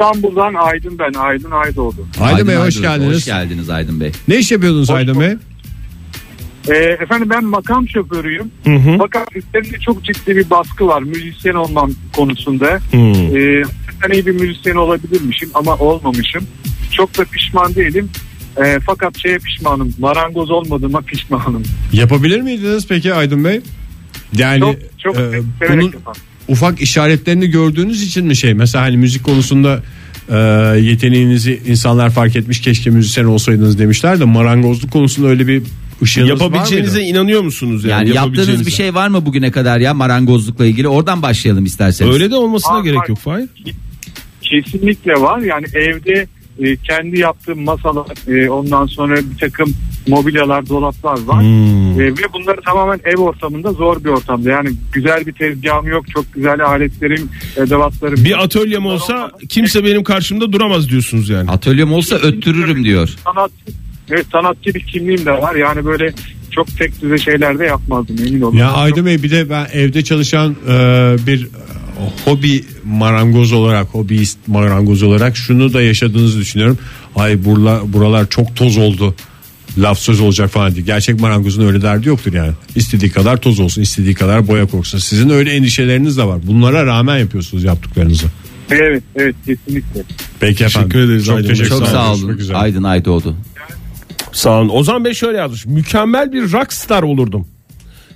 İstanbul'dan 0.00 0.54
Aydın 0.54 0.98
ben. 0.98 1.12
Aydın 1.12 1.50
Aydoğdu. 1.50 2.06
Aydın 2.20 2.48
Bey 2.48 2.56
hoş 2.56 2.76
Aydın, 2.76 2.82
geldiniz. 2.82 3.16
Hoş 3.16 3.24
geldiniz 3.24 3.70
Aydın 3.70 4.00
Bey. 4.00 4.12
Ne 4.28 4.38
iş 4.38 4.52
yapıyordunuz 4.52 4.90
Aydın 4.90 5.20
Bey? 5.20 5.36
Ee, 6.68 6.74
efendim 6.74 7.30
ben 7.30 7.44
makam 7.44 7.88
şoförüyüm. 7.88 8.50
Fakat 8.98 9.36
üstlerinde 9.36 9.78
çok 9.78 10.04
ciddi 10.04 10.36
bir 10.36 10.50
baskı 10.50 10.86
var 10.86 11.02
müzisyen 11.02 11.54
olmam 11.54 11.90
konusunda. 12.16 12.66
Ee, 12.92 13.62
hakikaten 13.86 14.14
iyi 14.14 14.26
bir 14.26 14.40
müzisyen 14.40 14.74
olabilirmişim 14.74 15.50
ama 15.54 15.76
olmamışım. 15.76 16.46
Çok 16.92 17.18
da 17.18 17.24
pişman 17.24 17.74
değilim. 17.74 18.10
Ee, 18.64 18.78
fakat 18.86 19.18
şeye 19.18 19.38
pişmanım. 19.38 19.94
Marangoz 19.98 20.50
olmadığıma 20.50 21.00
pişmanım. 21.00 21.62
Yapabilir 21.92 22.40
miydiniz 22.40 22.86
peki 22.88 23.14
Aydın 23.14 23.44
Bey? 23.44 23.60
Yani 24.36 24.60
Çok 24.60 24.76
çok 24.98 25.16
e, 25.16 25.42
bunun. 25.68 25.94
Ufak 26.50 26.80
işaretlerini 26.80 27.46
gördüğünüz 27.46 28.02
için 28.02 28.26
mi 28.26 28.36
şey? 28.36 28.54
Mesela 28.54 28.84
hani 28.84 28.96
müzik 28.96 29.24
konusunda 29.24 29.82
e, 30.28 30.36
yeteneğinizi 30.80 31.60
insanlar 31.66 32.10
fark 32.10 32.36
etmiş 32.36 32.60
keşke 32.60 32.90
müzisyen 32.90 33.24
olsaydınız 33.24 33.78
demişler 33.78 34.20
de 34.20 34.24
marangozluk 34.24 34.90
konusunda 34.92 35.28
öyle 35.28 35.46
bir 35.46 35.62
ışığınız 36.02 36.30
var 36.30 36.34
Yapabileceğinize 36.44 36.98
mıydı? 36.98 37.10
inanıyor 37.10 37.42
musunuz 37.42 37.84
yani? 37.84 38.08
Yani 38.08 38.16
yaptığınız 38.16 38.66
bir 38.66 38.70
şey 38.72 38.94
var 38.94 39.08
mı 39.08 39.26
bugüne 39.26 39.50
kadar 39.50 39.78
ya 39.78 39.94
marangozlukla 39.94 40.66
ilgili? 40.66 40.88
Oradan 40.88 41.22
başlayalım 41.22 41.64
isterseniz. 41.64 42.14
Öyle 42.14 42.30
de 42.30 42.34
olmasına 42.34 42.74
Aa, 42.76 42.80
gerek 42.80 42.98
var. 42.98 43.08
yok 43.08 43.18
Fahir. 43.18 43.48
Kesinlikle 44.42 45.12
var. 45.12 45.38
Yani 45.40 45.66
evde 45.74 46.26
e, 46.60 46.76
kendi 46.76 47.18
yaptığım 47.18 47.64
masalar 47.64 48.06
e, 48.28 48.50
ondan 48.50 48.86
sonra 48.86 49.16
bir 49.16 49.38
takım 49.40 49.74
mobilyalar 50.08 50.68
dolaplar 50.68 51.18
var. 51.26 51.42
Hmm. 51.42 52.00
E, 52.00 52.04
ve 52.04 52.32
bunları 52.32 52.60
tamamen 52.60 53.00
ev 53.04 53.16
ortamında 53.16 53.72
zor 53.72 54.04
bir 54.04 54.08
ortamda. 54.08 54.50
Yani 54.50 54.70
güzel 54.92 55.26
bir 55.26 55.32
tezgahım 55.32 55.86
yok. 55.86 56.10
Çok 56.14 56.34
güzel 56.34 56.64
aletlerim, 56.64 57.28
edevatlarım. 57.56 58.24
Bir 58.24 58.44
atölyem 58.44 58.86
olsa 58.86 59.30
kimse 59.48 59.84
benim 59.84 60.04
karşımda 60.04 60.52
duramaz 60.52 60.88
diyorsunuz 60.88 61.28
yani. 61.28 61.50
Atölyem 61.50 61.92
olsa 61.92 62.16
öttürürüm 62.16 62.84
diyor. 62.84 63.08
sanat 63.24 63.50
evet, 64.10 64.26
sanatçı 64.32 64.74
bir 64.74 64.80
kimliğim 64.80 65.26
de 65.26 65.32
var. 65.32 65.54
Yani 65.54 65.84
böyle 65.84 66.12
çok 66.50 66.78
tek 66.78 67.02
düze 67.02 67.18
şeyler 67.18 67.58
de 67.58 67.64
yapmazdım 67.64 68.16
emin 68.26 68.40
olun. 68.40 68.56
Ya 68.56 68.72
Aydın 68.72 69.06
Bey 69.06 69.22
bir 69.22 69.30
de 69.30 69.50
ben 69.50 69.66
evde 69.72 70.04
çalışan 70.04 70.56
e, 70.68 71.16
bir 71.26 71.48
hobi 72.24 72.64
marangoz 72.84 73.52
olarak, 73.52 73.88
hobiyist 73.88 74.38
marangoz 74.46 75.02
olarak 75.02 75.36
şunu 75.36 75.72
da 75.72 75.82
yaşadığınızı 75.82 76.38
düşünüyorum. 76.38 76.78
Ay 77.16 77.44
buralar, 77.44 77.92
buralar 77.92 78.28
çok 78.30 78.56
toz 78.56 78.76
oldu. 78.76 79.14
Laf 79.78 79.98
söz 79.98 80.20
olacak 80.20 80.50
falan 80.50 80.74
diye. 80.74 80.84
Gerçek 80.84 81.20
marangozun 81.20 81.66
öyle 81.66 81.82
derdi 81.82 82.08
yoktur 82.08 82.32
yani. 82.32 82.52
İstediği 82.76 83.10
kadar 83.10 83.36
toz 83.36 83.60
olsun, 83.60 83.82
istediği 83.82 84.14
kadar 84.14 84.48
boya 84.48 84.66
koksun. 84.66 84.98
Sizin 84.98 85.30
öyle 85.30 85.52
endişeleriniz 85.52 86.16
de 86.18 86.24
var. 86.24 86.38
Bunlara 86.46 86.86
rağmen 86.86 87.18
yapıyorsunuz 87.18 87.64
yaptıklarınızı. 87.64 88.26
Evet, 88.70 89.02
evet 89.16 89.34
kesinlikle. 89.46 90.02
Peki 90.40 90.64
efendim. 90.64 90.88
Teşekkür 90.90 91.08
ederiz 91.08 91.24
Çok 91.26 91.36
Aydın 91.36 91.48
teşekkür 91.48 91.68
Çok 91.68 91.78
ederim. 91.78 91.92
sağ 91.92 92.12
olun. 92.12 92.38
Aydın 92.54 92.82
Aydoğdu. 92.82 93.36
Sağ 94.32 94.50
olun. 94.60 94.68
Ozan 94.68 95.04
Bey 95.04 95.14
şöyle 95.14 95.38
yazmış. 95.38 95.66
Mükemmel 95.66 96.32
bir 96.32 96.52
rockstar 96.52 97.02
olurdum. 97.02 97.46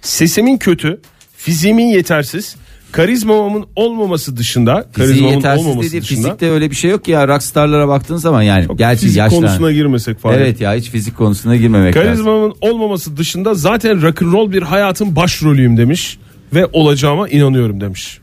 Sesimin 0.03 0.59
kötü, 0.59 1.01
fiziğimin 1.37 1.87
yetersiz, 1.87 2.57
karizmamın 2.97 3.65
olmaması 3.77 4.37
dışında, 4.37 4.87
Fiziği 4.93 5.09
karizmamın 5.09 5.35
yetersiz 5.37 5.67
olmaması 5.67 5.89
dediği 5.89 6.01
dışında. 6.03 6.21
fizikte 6.23 6.51
öyle 6.51 6.71
bir 6.71 6.77
şey 6.77 6.91
yok 6.91 7.05
ki 7.05 7.11
ya 7.11 7.29
rockstarlara 7.29 7.89
baktığın 7.89 8.17
zaman 8.17 8.43
yani. 8.43 8.67
Gerçi 8.77 9.01
fizik 9.01 9.19
yaşlı. 9.19 9.37
konusuna 9.37 9.73
girmesek 9.73 10.19
falan. 10.19 10.37
Evet 10.39 10.61
ya 10.61 10.75
hiç 10.75 10.91
fizik 10.91 11.17
konusuna 11.17 11.57
girmemek 11.57 11.97
lazım. 11.97 12.09
Karizmamın 12.09 12.55
olmaması 12.61 13.17
dışında 13.17 13.55
zaten 13.55 14.03
rock'n'roll 14.03 14.53
bir 14.53 14.63
hayatın 14.63 15.17
başrolüyüm 15.17 15.77
demiş 15.77 16.19
ve 16.55 16.67
olacağıma 16.73 17.29
inanıyorum 17.29 17.81
demiş. 17.81 18.19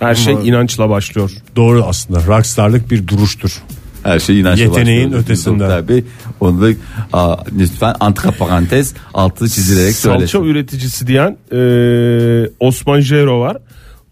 Her 0.00 0.14
şey 0.14 0.34
inançla 0.34 0.88
başlıyor. 0.90 1.30
Doğru 1.56 1.84
aslında. 1.84 2.26
Rockstarlık 2.26 2.90
bir 2.90 3.08
duruştur. 3.08 3.62
Her 4.02 4.18
şey 4.18 4.40
inançla 4.40 4.64
Yeteneğin 4.64 5.04
başlıyor. 5.04 5.22
ötesinde. 5.22 5.64
Oktay 5.64 5.88
Bey, 5.88 6.04
onu 6.40 6.62
da 6.62 6.68
aa, 7.12 7.36
lütfen 7.58 7.94
antiparantez 8.00 8.94
altı 9.14 9.48
çizilerek 9.48 9.94
Salça 9.94 10.26
söylesin. 10.26 10.44
üreticisi 10.54 11.06
diyen 11.06 11.36
e, 11.52 12.50
Osman 12.60 13.00
Jero 13.00 13.40
var. 13.40 13.56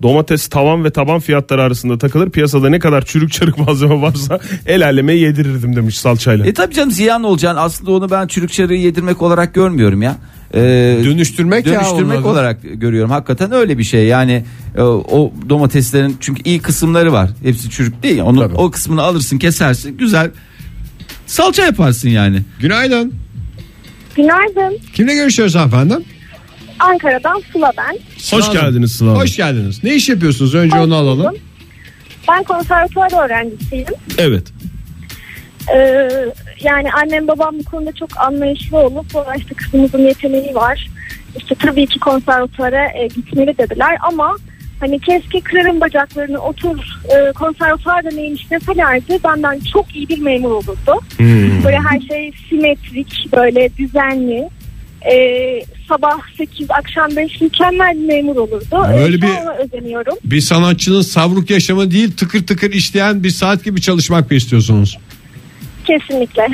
Domates 0.02 0.48
tavan 0.48 0.84
ve 0.84 0.90
taban 0.90 1.20
fiyatları 1.20 1.62
arasında 1.62 1.98
takılır. 1.98 2.30
Piyasada 2.30 2.68
ne 2.68 2.78
kadar 2.78 3.04
çürük 3.04 3.32
çarık 3.32 3.58
malzeme 3.58 4.00
varsa 4.02 4.40
el 4.66 4.84
aleme 4.86 5.12
yedirirdim 5.14 5.76
demiş 5.76 5.98
salçayla. 5.98 6.46
E 6.46 6.52
tabi 6.54 6.74
canım 6.74 6.90
ziyan 6.90 7.22
olacaksın. 7.24 7.60
Aslında 7.62 7.90
onu 7.90 8.10
ben 8.10 8.26
çürük 8.26 8.52
çarığı 8.52 8.74
yedirmek 8.74 9.22
olarak 9.22 9.54
görmüyorum 9.54 10.02
ya. 10.02 10.16
Ee, 10.54 10.60
Dönüştürmek 11.04 11.66
ya 11.66 11.74
dönüştürmek 11.74 12.18
onları. 12.18 12.28
olarak 12.32 12.58
görüyorum. 12.74 13.10
Hakikaten 13.10 13.52
öyle 13.52 13.78
bir 13.78 13.84
şey. 13.84 14.06
Yani 14.06 14.44
e, 14.76 14.82
o 14.82 15.32
domateslerin 15.48 16.16
çünkü 16.20 16.42
iyi 16.44 16.58
kısımları 16.58 17.12
var. 17.12 17.30
Hepsi 17.42 17.70
çürük 17.70 18.02
değil. 18.02 18.20
Onu 18.20 18.40
Tabii. 18.40 18.54
o 18.54 18.70
kısmını 18.70 19.02
alırsın, 19.02 19.38
kesersin. 19.38 19.96
Güzel 19.96 20.30
salça 21.26 21.64
yaparsın 21.64 22.08
yani. 22.08 22.42
Günaydın. 22.60 23.14
Günaydın. 24.16 24.78
Kimle 24.94 25.14
görüşüyoruz 25.14 25.56
efendim? 25.56 26.04
Ankara'dan 26.80 27.42
Sıla 27.52 27.72
ben. 27.78 27.98
Hoş 28.36 28.52
geldiniz 28.52 28.92
Sıla 28.92 29.10
Hanım. 29.10 29.20
Hoş 29.22 29.36
geldiniz. 29.36 29.84
Ne 29.84 29.94
iş 29.94 30.08
yapıyorsunuz? 30.08 30.54
Önce 30.54 30.76
onu 30.78 30.94
alalım. 30.96 31.34
Ben 32.28 32.42
konservatuvar 32.42 33.24
öğrencisiyim. 33.26 33.86
Evet. 34.18 34.52
Ee, 35.76 36.08
yani 36.62 36.92
annem 36.92 37.28
babam 37.28 37.58
bu 37.58 37.64
konuda 37.64 37.92
çok 37.92 38.20
anlayışlı 38.20 38.78
olup 38.78 39.14
"Valla 39.14 39.34
işte 39.34 39.54
kızımızın 39.54 39.98
yeteneği 40.08 40.54
var. 40.54 40.88
İşte 41.36 41.54
tabii 41.54 41.86
ki 41.86 41.98
konservatuvara 41.98 42.84
e, 42.98 43.06
gitmeli 43.06 43.58
dediler 43.58 43.96
ama 44.08 44.36
hani 44.80 44.98
keşke 45.00 45.40
kırarım 45.40 45.80
bacaklarını 45.80 46.38
otur 46.38 46.78
e, 47.16 47.32
konservatuvarda 47.32 48.08
neymiş 48.08 48.50
deselerdi 48.50 49.18
benden 49.24 49.60
çok 49.72 49.96
iyi 49.96 50.08
bir 50.08 50.18
memur 50.18 50.50
olurdu. 50.50 51.00
Böyle 51.64 51.78
her 51.90 52.00
şey 52.00 52.32
simetrik 52.48 53.28
böyle 53.36 53.76
düzenli. 53.78 54.48
Ee, 55.12 55.60
sabah 55.88 56.18
8 56.38 56.70
akşam 56.70 57.16
5 57.16 57.40
mükemmel 57.40 57.94
bir 57.94 58.06
memur 58.06 58.36
olurdu. 58.36 58.84
Öyle 58.88 59.16
bir- 59.16 59.22
bir... 59.22 59.64
özeniyorum. 59.64 60.14
Bir 60.24 60.40
sanatçının 60.40 61.02
savruk 61.02 61.50
yaşamı 61.50 61.90
değil 61.90 62.12
tıkır 62.16 62.46
tıkır 62.46 62.72
işleyen 62.72 63.24
bir 63.24 63.30
saat 63.30 63.64
gibi 63.64 63.80
çalışmak 63.80 64.30
mı 64.30 64.36
istiyorsunuz? 64.36 64.98
Kesinlikle. 65.84 66.46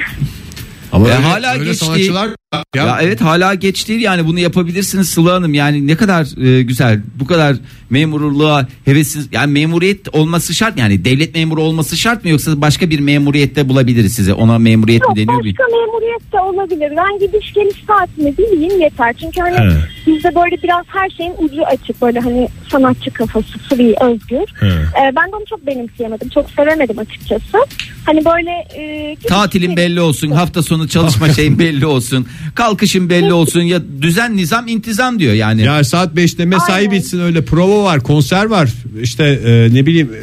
Ama 0.93 1.09
Ya 1.09 1.17
öyle, 1.17 1.27
hala 1.27 1.53
öyle 1.55 1.65
geç 1.65 1.77
sanatçılar 1.79 2.29
ya, 2.55 2.65
Ya 2.75 2.99
evet 3.03 3.21
hala 3.21 3.55
geç 3.55 3.89
değil 3.89 4.01
yani 4.01 4.27
bunu 4.27 4.39
yapabilirsiniz 4.39 5.09
Sıla 5.09 5.35
Hanım 5.35 5.55
yani 5.55 5.87
ne 5.87 5.97
kadar 5.97 6.45
e, 6.47 6.63
güzel 6.63 7.01
bu 7.21 7.27
kadar 7.27 7.57
memurluğa 7.91 8.67
hevessiz 8.85 9.29
yani 9.33 9.53
memuriyet 9.53 10.15
olması 10.15 10.55
şart 10.55 10.77
mı? 10.77 10.81
yani 10.81 11.05
devlet 11.05 11.35
memuru 11.35 11.63
olması 11.63 11.97
şart 11.97 12.25
mı 12.25 12.31
yoksa 12.31 12.61
başka 12.61 12.91
bir 12.91 13.01
memuriyette 13.01 13.69
bulabiliriz 13.69 14.15
size 14.15 14.35
ona 14.35 14.59
memuriyet 14.59 15.03
Yok 15.03 15.11
mi 15.11 15.17
deniyor 15.17 15.45
başka 15.45 15.65
memuriyet 15.65 16.33
de 16.33 16.41
olabilir. 16.41 16.93
Ben 16.97 17.27
gidiş 17.27 17.53
geliş 17.53 17.85
saatini 17.87 18.39
bileyim 18.39 18.81
yeter. 18.81 19.15
Çünkü 19.21 19.41
hani 19.41 19.57
He. 19.57 19.75
Bizde 20.07 20.35
böyle 20.35 20.63
biraz 20.63 20.85
her 20.87 21.11
şeyin 21.11 21.35
ucu 21.39 21.65
açık 21.65 22.03
böyle 22.03 22.21
hani 22.21 22.49
sanatçı 22.71 23.11
kafası 23.11 23.59
free 23.59 23.95
özgür. 24.01 24.63
Ee, 24.63 25.17
ben 25.17 25.33
de 25.33 25.37
onu 25.37 25.45
çok 25.51 25.67
benimseyemedim. 25.67 26.29
Çok 26.29 26.51
sevemedim 26.51 26.99
açıkçası. 26.99 27.59
Hani 28.07 28.25
böyle 28.25 28.51
e, 28.51 29.17
Tatilin 29.29 29.77
belli 29.77 30.01
olsun, 30.01 30.31
hafta 30.31 30.63
sonu 30.63 30.82
çalışma 30.89 31.33
şeyin 31.33 31.59
belli 31.59 31.87
olsun, 31.95 32.27
kalkışın 32.55 33.11
belli 33.11 33.33
olsun 33.33 33.61
ya 33.61 33.81
düzen, 34.03 34.37
nizam, 34.37 34.69
intizam 34.69 35.19
diyor 35.19 35.35
yani. 35.35 35.62
Ya 35.62 35.85
saat 35.85 36.15
5'te 36.15 36.45
mesai 36.45 36.73
Aynen. 36.75 36.91
bitsin 36.91 37.21
öyle 37.21 37.45
prova 37.45 37.85
var, 37.85 38.01
konser 38.01 38.45
var, 38.45 38.71
işte 39.03 39.25
e, 39.25 39.75
ne 39.75 39.87
bileyim 39.87 40.11
e, 40.15 40.21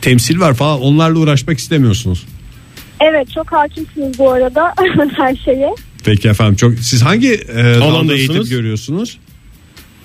temsil 0.00 0.40
var 0.40 0.54
falan 0.54 0.80
onlarla 0.80 1.18
uğraşmak 1.18 1.58
istemiyorsunuz. 1.58 2.26
Evet 3.00 3.30
çok 3.34 3.52
hakimsiniz 3.52 4.18
bu 4.18 4.30
arada 4.30 4.74
her 5.16 5.36
şeye. 5.36 5.74
Peki 6.04 6.28
efendim 6.28 6.56
çok 6.56 6.74
siz 6.78 7.02
hangi 7.02 7.32
e, 7.34 7.60
alanda 7.62 7.84
Alandasınız? 7.84 8.18
eğitim 8.30 8.44
görüyorsunuz? 8.56 9.18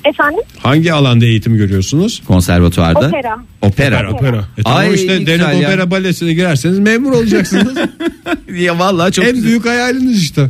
Efendim? 0.06 0.40
Hangi 0.60 0.94
alanda 0.94 1.26
eğitim 1.26 1.58
görüyorsunuz? 1.58 2.22
Konservatuvarda. 2.28 3.08
Opera. 3.08 3.38
Opera. 3.62 4.12
Opera. 4.14 4.44
E 4.58 4.64
tamam 4.64 4.80
Ay, 4.80 4.94
işte 4.94 5.14
ya. 5.14 5.58
opera 5.58 5.92
balesine 5.92 6.34
girerseniz 6.34 6.80
memur 6.80 7.12
olacaksınız. 7.12 7.78
Ya 8.58 8.80
vallahi 8.80 9.12
çok 9.12 9.26
en 9.26 9.34
güzel. 9.34 9.48
büyük 9.50 9.66
hayaliniz 9.66 10.22
işte. 10.24 10.50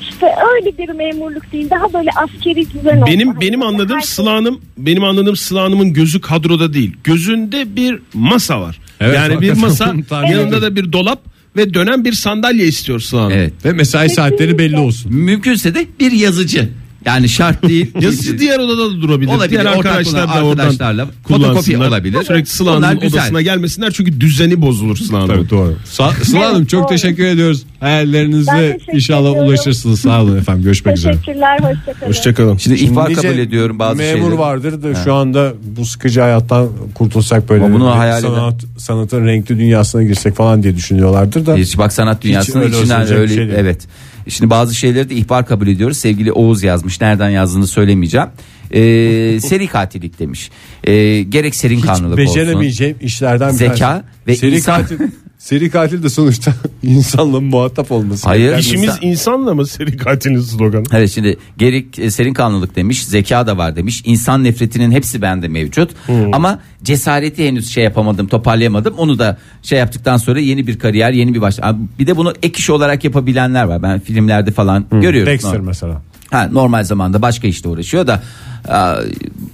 İşte 0.00 0.26
öyle 0.54 0.78
bir 0.78 0.88
memurluk 0.88 1.52
değil 1.52 1.70
daha 1.70 1.92
böyle 1.92 2.10
askeri 2.10 2.70
düzen. 2.70 3.06
Benim 3.06 3.28
Hani 3.28 3.40
benim 3.40 3.62
anladığım 3.62 3.96
herkes- 3.96 4.10
Sıla 4.10 4.32
Hanım 4.32 4.60
benim 4.78 5.04
anladığım 5.04 5.36
Sıla 5.36 5.62
Hanım'ın 5.62 5.92
gözü 5.92 6.20
kadroda 6.20 6.74
değil. 6.74 6.96
Gözünde 7.04 7.76
bir 7.76 7.98
masa 8.14 8.60
var. 8.60 8.78
Evet, 9.00 9.16
yani 9.16 9.40
bir 9.40 9.52
masa 9.52 9.94
yanında 10.30 10.62
da 10.62 10.76
bir 10.76 10.92
dolap 10.92 11.20
ve 11.56 11.74
dönen 11.74 12.04
bir 12.04 12.12
sandalye 12.12 12.66
istiyor 12.66 13.00
Sıla 13.00 13.20
Hanım. 13.20 13.32
Evet. 13.32 13.52
Ve 13.64 13.72
mesai 13.72 14.10
saatleri 14.10 14.58
belli 14.58 14.78
olsun. 14.78 15.14
Mümkünse 15.14 15.74
de 15.74 15.86
bir 16.00 16.12
yazıcı. 16.12 16.68
Yani 17.06 17.28
şart 17.28 17.68
değil. 17.68 17.90
Yazıcı 18.00 18.38
diğer 18.38 18.58
odada 18.58 18.90
da 18.90 19.02
durabilir. 19.02 19.30
Olabilir, 19.30 19.50
Diğer 19.50 19.64
arkadaşlar 19.64 20.28
da 20.28 20.32
arkadaşlarla 20.32 21.02
oradan 21.30 21.44
fotokopi 21.44 21.78
olabilir. 21.78 22.22
Sürekli 22.24 22.50
Sıla 22.50 22.72
Hanım'ın 22.72 22.96
odasına 23.06 23.42
gelmesinler 23.42 23.90
çünkü 23.90 24.20
düzeni 24.20 24.62
bozulur 24.62 24.96
Sıla 24.96 25.18
Hanım'ın. 25.18 25.34
Tabii 25.36 25.50
doğru. 25.50 25.76
Sa- 25.92 26.24
Sıla 26.24 26.40
Hanım 26.48 26.66
çok 26.66 26.80
doğru. 26.82 26.88
teşekkür 26.88 27.24
ediyoruz. 27.24 27.62
Hayallerinize 27.80 28.78
inşallah 28.92 29.30
ediyorum. 29.30 29.48
ulaşırsınız. 29.48 30.00
Sağ 30.00 30.22
olun 30.22 30.36
efendim. 30.38 30.62
Görüşmek 30.64 30.96
üzere. 30.96 31.12
Teşekkürler 31.16 31.58
hoşçakalın. 31.60 32.08
Hoşçakalın. 32.08 32.56
Şimdi, 32.56 32.78
Şimdi 32.78 32.92
ihbar 32.92 33.12
kabul 33.14 33.38
ediyorum 33.38 33.78
bazı 33.78 33.96
memur 33.98 34.20
şeyleri. 34.22 34.38
vardır 34.38 34.82
da 34.82 34.94
şu 35.04 35.14
anda 35.14 35.52
bu 35.76 35.84
sıkıcı 35.84 36.20
hayattan 36.20 36.68
kurtulsak 36.94 37.48
böyle 37.50 37.64
Ama 37.64 37.74
bunu 37.74 37.88
eden- 38.04 38.20
sanat, 38.20 38.54
sanatın 38.78 39.26
renkli 39.26 39.58
dünyasına 39.58 40.02
girsek 40.02 40.34
falan 40.36 40.62
diye 40.62 40.76
düşünüyorlardır 40.76 41.46
da. 41.46 41.56
Hiç 41.56 41.78
bak 41.78 41.92
sanat 41.92 42.22
dünyasının 42.22 42.68
içinden 42.72 43.12
öyle 43.12 43.34
şey 43.34 43.36
değil. 43.36 43.58
evet. 43.58 43.86
Şimdi 44.28 44.50
bazı 44.50 44.74
şeyleri 44.74 45.10
de 45.10 45.14
ihbar 45.14 45.46
kabul 45.46 45.66
ediyoruz. 45.66 45.96
Sevgili 45.96 46.32
Oğuz 46.32 46.62
yazmış. 46.62 47.00
Nereden 47.00 47.30
yazdığını 47.30 47.66
söylemeyeceğim. 47.66 48.28
Ee, 48.72 49.40
seri 49.40 49.66
katillik 49.66 50.18
demiş. 50.18 50.50
Ee, 50.84 51.22
gerek 51.22 51.54
serin 51.54 51.80
kanlılık 51.80 52.18
olsun. 52.18 52.34
beceremeyeceğim 52.36 52.96
işlerden 53.00 53.48
bir 53.52 53.54
Zeka 53.58 54.04
ve 54.26 54.36
seri 54.36 54.56
insan- 54.56 54.80
katil 54.82 54.98
seri 55.38 55.70
katil 55.70 56.02
de 56.02 56.08
sonuçta 56.08 56.54
insanla 56.82 57.40
muhatap 57.40 57.92
olması. 57.92 58.28
Hayır. 58.28 58.58
İşimiz 58.58 58.84
İnsan- 58.88 58.98
insanla 59.02 59.54
mı 59.54 59.66
seri 59.66 59.96
katilin 59.96 60.40
sloganı? 60.40 60.84
Evet 60.92 61.10
şimdi 61.10 61.36
gerek 61.58 61.98
e, 61.98 62.10
serin 62.10 62.34
kanlılık 62.34 62.76
demiş, 62.76 63.04
zeka 63.06 63.46
da 63.46 63.56
var 63.56 63.76
demiş. 63.76 64.02
İnsan 64.04 64.44
nefretinin 64.44 64.90
hepsi 64.92 65.22
bende 65.22 65.48
mevcut. 65.48 65.90
Ama 66.32 66.58
cesareti 66.82 67.48
henüz 67.48 67.70
şey 67.70 67.84
yapamadım, 67.84 68.26
toparlayamadım. 68.26 68.94
Onu 68.98 69.18
da 69.18 69.38
şey 69.62 69.78
yaptıktan 69.78 70.16
sonra 70.16 70.40
yeni 70.40 70.66
bir 70.66 70.78
kariyer, 70.78 71.12
yeni 71.12 71.34
bir 71.34 71.40
baş. 71.40 71.58
Bir 71.98 72.06
de 72.06 72.16
bunu 72.16 72.32
ek 72.42 72.58
iş 72.58 72.70
olarak 72.70 73.04
yapabilenler 73.04 73.64
var. 73.64 73.82
Ben 73.82 74.00
filmlerde 74.00 74.50
falan 74.50 74.86
görüyorum. 74.90 75.32
Dexter 75.32 75.60
mesela. 75.60 76.02
Ha, 76.32 76.48
normal 76.52 76.84
zamanda 76.84 77.22
başka 77.22 77.48
işte 77.48 77.68
uğraşıyor 77.68 78.06
da 78.06 78.22
a, 78.68 78.96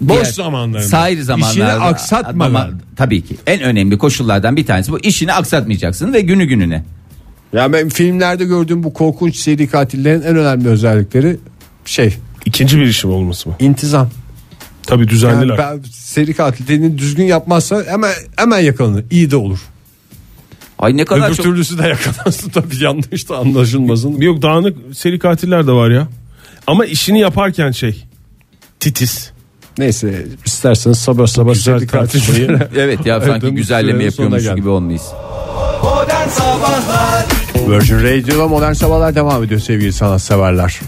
Boş 0.01 0.17
diğer- 0.17 0.25
zamanlarında. 0.33 0.89
Sair 0.89 1.21
zamanlarda 1.21 1.53
İşini 1.53 1.65
aksatmadan. 1.85 2.55
Ama 2.55 2.71
tabii 2.97 3.23
ki 3.23 3.37
en 3.47 3.61
önemli 3.63 3.99
koşullardan 3.99 4.57
bir 4.57 4.67
tanesi 4.67 4.93
bu 4.93 4.99
işini 5.01 5.33
aksatmayacaksın 5.33 6.13
ve 6.13 6.21
günü 6.21 6.45
gününe. 6.45 6.85
Ya 7.53 7.73
ben 7.73 7.89
filmlerde 7.89 8.45
gördüğüm 8.45 8.83
bu 8.83 8.93
korkunç 8.93 9.37
seri 9.37 9.69
katillerin 9.69 10.23
en 10.23 10.37
önemli 10.37 10.69
özellikleri 10.69 11.37
şey 11.85 12.17
İkinci 12.47 12.79
bir 12.79 12.85
işim 12.87 13.11
olması 13.11 13.49
mı? 13.49 13.55
intizam. 13.61 14.09
Tabii 14.87 15.09
düzenliler. 15.09 15.59
Yani 15.59 15.81
ben 15.83 15.91
seri 15.93 16.35
katilini 16.35 16.99
düzgün 16.99 17.25
yapmazsa 17.25 17.85
hemen 17.89 18.13
hemen 18.37 18.59
yakalanır. 18.59 19.05
İyi 19.11 19.31
de 19.31 19.37
olur. 19.37 19.59
Ay 20.79 20.97
ne 20.97 21.05
kadar 21.05 21.27
Öbür 21.29 21.35
çok 21.37 21.47
türlüsü 21.47 21.79
de 21.79 21.83
yakalansın 21.89 22.51
tabii 22.51 22.85
yanlış 22.85 23.29
da 23.29 23.37
anlaşılmasın. 23.39 24.21
Yok 24.21 24.43
dağınık 24.43 24.77
seri 24.97 25.19
katiller 25.19 25.67
de 25.67 25.73
var 25.73 25.91
ya. 25.91 26.09
Ama 26.69 26.85
işini 26.85 27.21
yaparken 27.21 27.71
şey 27.71 28.05
titiz. 28.81 29.31
Neyse 29.79 30.27
isterseniz 30.45 30.99
sabah 30.99 31.27
sabah 31.27 31.53
Güzel 31.55 31.75
katil. 31.75 31.89
tartışmayı. 31.89 32.69
Evet 32.77 33.07
ya 33.07 33.21
sanki 33.21 33.51
güzelleme 33.51 34.05
yapıyormuş 34.05 34.55
gibi 34.55 34.69
olmayız. 34.69 35.03
Virgin 37.69 37.97
Radio'da 37.99 38.49
modern 38.49 38.73
sabahlar 38.73 39.15
devam 39.15 39.45
ediyor 39.45 39.61
sevgili 39.61 39.93
sanatseverler. 39.93 40.81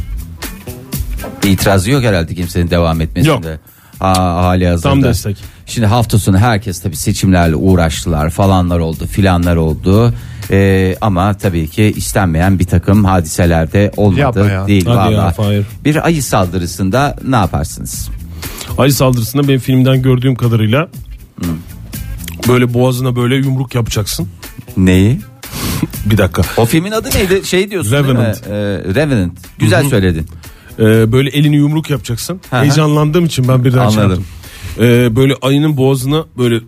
İtiraz 1.44 1.86
yok 1.86 2.02
herhalde 2.04 2.34
kimsenin 2.34 2.70
devam 2.70 3.00
etmesinde. 3.00 3.48
Yok. 3.48 3.60
Ha, 3.98 4.12
hali 4.44 4.66
hazırda. 4.68 4.88
Tam 4.88 5.02
destek. 5.02 5.36
Şimdi 5.70 5.86
hafta 5.86 6.18
sonu 6.18 6.38
herkes 6.38 6.80
tabii 6.80 6.96
seçimlerle 6.96 7.56
uğraştılar 7.56 8.30
falanlar 8.30 8.78
oldu 8.78 9.06
filanlar 9.06 9.56
oldu. 9.56 10.14
Ee, 10.50 10.96
ama 11.00 11.34
tabii 11.34 11.68
ki 11.68 11.92
istenmeyen 11.96 12.58
bir 12.58 12.64
takım 12.64 13.04
hadiseler 13.04 13.72
de 13.72 13.92
olmadı 13.96 14.20
Yapma 14.20 14.44
ya. 14.44 14.66
değil 14.66 14.86
Hadi 14.86 15.12
ya, 15.12 15.20
valla. 15.20 15.30
Fahir. 15.30 15.66
Bir 15.84 16.06
ayı 16.06 16.22
saldırısında 16.22 17.16
ne 17.28 17.36
yaparsınız? 17.36 18.08
Ayı 18.78 18.92
saldırısında 18.92 19.48
ben 19.48 19.58
filmden 19.58 20.02
gördüğüm 20.02 20.34
kadarıyla 20.34 20.88
böyle 22.48 22.74
boğazına 22.74 23.16
böyle 23.16 23.36
yumruk 23.36 23.74
yapacaksın. 23.74 24.28
Neyi? 24.76 25.20
Bir 26.06 26.18
dakika. 26.18 26.42
O 26.56 26.64
filmin 26.64 26.92
adı 26.92 27.08
neydi? 27.14 27.46
Şey 27.46 27.70
diyorsun 27.70 27.92
Revenant. 27.92 28.44
değil 28.44 28.56
mi? 28.56 28.60
Ee, 28.60 28.94
Revenant. 28.94 29.38
Güzel 29.58 29.88
söyledin. 29.88 30.26
Ee, 30.78 31.12
böyle 31.12 31.30
elini 31.30 31.56
yumruk 31.56 31.90
yapacaksın. 31.90 32.40
Hı 32.50 32.56
hı. 32.56 32.60
Heyecanlandığım 32.62 33.24
için 33.24 33.48
ben 33.48 33.64
birden 33.64 33.88
şey 33.88 34.02
Anladım. 34.02 34.24
Ee, 34.80 35.16
böyle 35.16 35.34
ayının 35.42 35.76
boğazına 35.76 36.24
böyle 36.38 36.60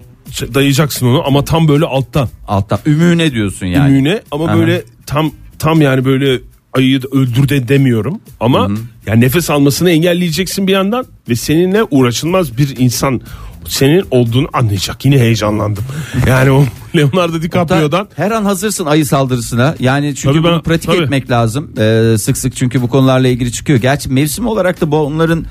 dayayacaksın 0.55 1.07
onu 1.07 1.27
ama 1.27 1.44
tam 1.44 1.68
böyle 1.68 1.85
alttan. 1.87 2.29
Altta 2.48 2.81
ümüğüne 2.87 3.33
diyorsun 3.33 3.66
yani. 3.66 3.90
Ümüğüne 3.90 4.22
ama 4.31 4.44
Aha. 4.44 4.57
böyle 4.57 4.83
tam 5.07 5.31
tam 5.59 5.81
yani 5.81 6.05
böyle 6.05 6.40
ayıyı 6.72 7.01
öldür 7.12 7.48
de 7.48 7.68
demiyorum 7.68 8.20
ama 8.40 8.70
yani 9.07 9.20
nefes 9.20 9.51
almasını 9.51 9.90
engelleyeceksin 9.90 10.66
bir 10.66 10.72
yandan 10.72 11.05
ve 11.29 11.37
seninle 11.37 11.85
uğraşılmaz 11.90 12.59
bir 12.59 12.77
insan 12.79 13.20
senin 13.68 14.05
olduğunu 14.11 14.48
anlayacak. 14.53 15.05
Yine 15.05 15.18
heyecanlandım. 15.18 15.85
Yani 16.27 16.51
o 16.51 16.64
Leonardo 16.96 17.42
DiCaprio'dan 17.42 18.09
Her 18.16 18.31
an 18.31 18.44
hazırsın 18.44 18.87
ayı 18.87 19.07
saldırısına. 19.07 19.75
Yani 19.81 20.14
çünkü 20.14 20.35
Tabii 20.38 20.44
ben- 20.44 20.53
bunu 20.53 20.62
pratik 20.62 20.90
tabii. 20.90 21.03
etmek 21.03 21.31
lazım. 21.31 21.70
Ee, 21.79 22.14
sık 22.18 22.37
sık 22.38 22.57
çünkü 22.57 22.83
bu 22.83 22.88
konularla 22.88 23.29
ilgili 23.29 23.53
çıkıyor. 23.53 23.79
Gerçi 23.79 24.09
mevsim 24.09 24.46
olarak 24.46 24.81
da 24.81 24.90
bu 24.90 24.96
onların 24.96 25.44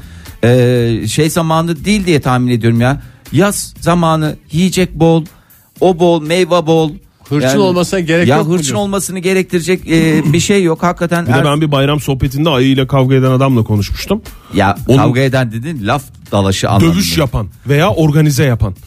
e, 0.44 1.08
şey 1.08 1.30
zamanı 1.30 1.86
değil 1.86 2.06
diye 2.06 2.22
tahmin 2.22 2.52
ediyorum 2.52 2.82
ya. 2.82 3.02
Yaz 3.32 3.74
zamanı 3.80 4.36
yiyecek 4.52 4.94
bol, 4.96 5.26
o 5.80 6.00
bol, 6.00 6.22
meyve 6.22 6.66
bol. 6.68 6.92
Hırçın 7.30 7.60
olmasına 7.60 8.00
gerek 8.00 8.28
ya 8.28 8.38
yok 8.38 8.48
mu 8.48 8.54
hırçın 8.54 8.76
olmasını 8.76 9.20
gerektirecek 9.20 9.90
e, 9.90 10.24
bir 10.34 10.40
şey 10.40 10.64
yok 10.64 10.84
hakikaten. 10.84 11.28
bir 11.28 11.34
de 11.34 11.38
Er- 11.38 11.46
ben 11.46 11.62
bir 11.62 11.72
bayram 11.72 12.00
sohbetinde 12.00 12.50
ayıyla 12.50 12.88
kavga 12.88 13.16
eden 13.16 13.32
adamla 13.32 13.64
konuşmuştum. 13.64 14.22
ya 14.54 14.78
Onun- 14.88 14.98
kavga 14.98 15.22
eden 15.22 15.52
dedin 15.52 15.88
laf 15.88 16.04
dalaşı 16.32 16.70
anlamında. 16.70 16.94
Dövüş 16.96 17.18
yapan 17.18 17.48
veya 17.68 17.90
organize 17.90 18.44
yapan. 18.44 18.76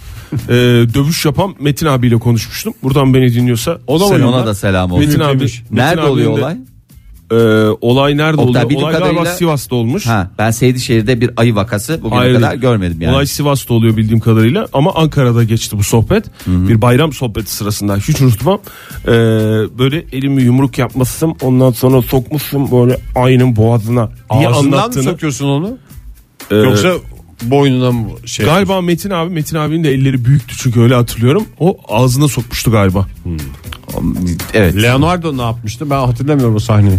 Ee, 0.49 0.53
dövüş 0.95 1.25
yapan 1.25 1.55
Metin 1.61 1.87
abiyle 1.87 2.19
konuşmuştum. 2.19 2.75
Buradan 2.83 3.15
beni 3.15 3.35
dinliyorsa 3.35 3.79
o 3.87 4.01
da 4.01 4.09
Sen 4.09 4.21
ona 4.21 4.47
da 4.47 4.55
selam 4.55 4.93
olsun. 4.93 5.07
Metin 5.09 5.21
abi. 5.21 5.39
Demiş. 5.41 5.63
Nerede 5.71 5.95
Metin 6.01 6.09
oluyor 6.11 6.37
de- 6.37 6.41
olay? 6.41 6.57
Ee, 7.33 7.35
olay 7.81 8.17
nerede 8.17 8.41
Oktay, 8.41 8.63
oldu? 8.63 8.71
bildiğim 8.71 8.85
Olay 8.85 8.93
galiba 8.99 9.09
kadarıyla- 9.21 9.35
Sivas'ta 9.37 9.77
olmuş. 9.77 10.07
Ha, 10.07 10.31
ben 10.39 10.51
Seydişehir'de 10.51 11.21
bir 11.21 11.31
ayı 11.37 11.55
vakası 11.55 12.01
bugüne 12.03 12.19
Hayır, 12.19 12.35
kadar 12.35 12.55
görmedim 12.55 13.01
yani. 13.01 13.15
Olay 13.15 13.27
Sivas'ta 13.27 13.75
oluyor 13.75 13.97
bildiğim 13.97 14.21
kadarıyla 14.21 14.67
ama 14.73 14.95
Ankara'da 14.95 15.45
geçti 15.45 15.79
bu 15.79 15.83
sohbet. 15.85 16.25
Bir 16.47 16.83
bayram 16.83 17.13
sohbeti 17.13 17.53
sırasında 17.53 17.97
hiç 17.97 18.21
unutmam. 18.21 18.59
Ee, 19.05 19.09
böyle 19.79 20.05
elimi 20.13 20.43
yumruk 20.43 20.79
yapmışsın 20.79 21.35
ondan 21.43 21.71
sonra 21.71 22.03
sokmuşsun 22.03 22.71
böyle 22.73 22.99
ayının 23.15 23.57
boğazına 23.57 24.09
diye 24.39 24.49
Ağzından 24.49 24.69
mı 24.79 24.83
anlattığını. 24.83 25.03
sokuyorsun 25.05 25.47
onu? 25.49 25.77
Ee, 26.51 26.57
Yoksa 26.57 26.93
boynuna 27.43 27.93
mı 27.93 28.09
şey? 28.27 28.47
Galiba 28.47 28.81
Metin 28.81 29.11
abi 29.11 29.35
Metin 29.35 29.57
abinin 29.57 29.85
de 29.85 29.91
elleri 29.93 30.25
büyüktü 30.25 30.55
çünkü 30.59 30.81
öyle 30.81 30.95
hatırlıyorum. 30.95 31.45
O 31.59 31.77
ağzına 31.89 32.29
sokmuştu 32.29 32.71
galiba. 32.71 33.07
Evet. 34.55 34.83
Leonardo 34.83 35.37
ne 35.37 35.43
yapmıştı? 35.43 35.91
Ben 35.91 35.99
hatırlamıyorum 35.99 36.55
o 36.55 36.59
sahneyi. 36.59 36.99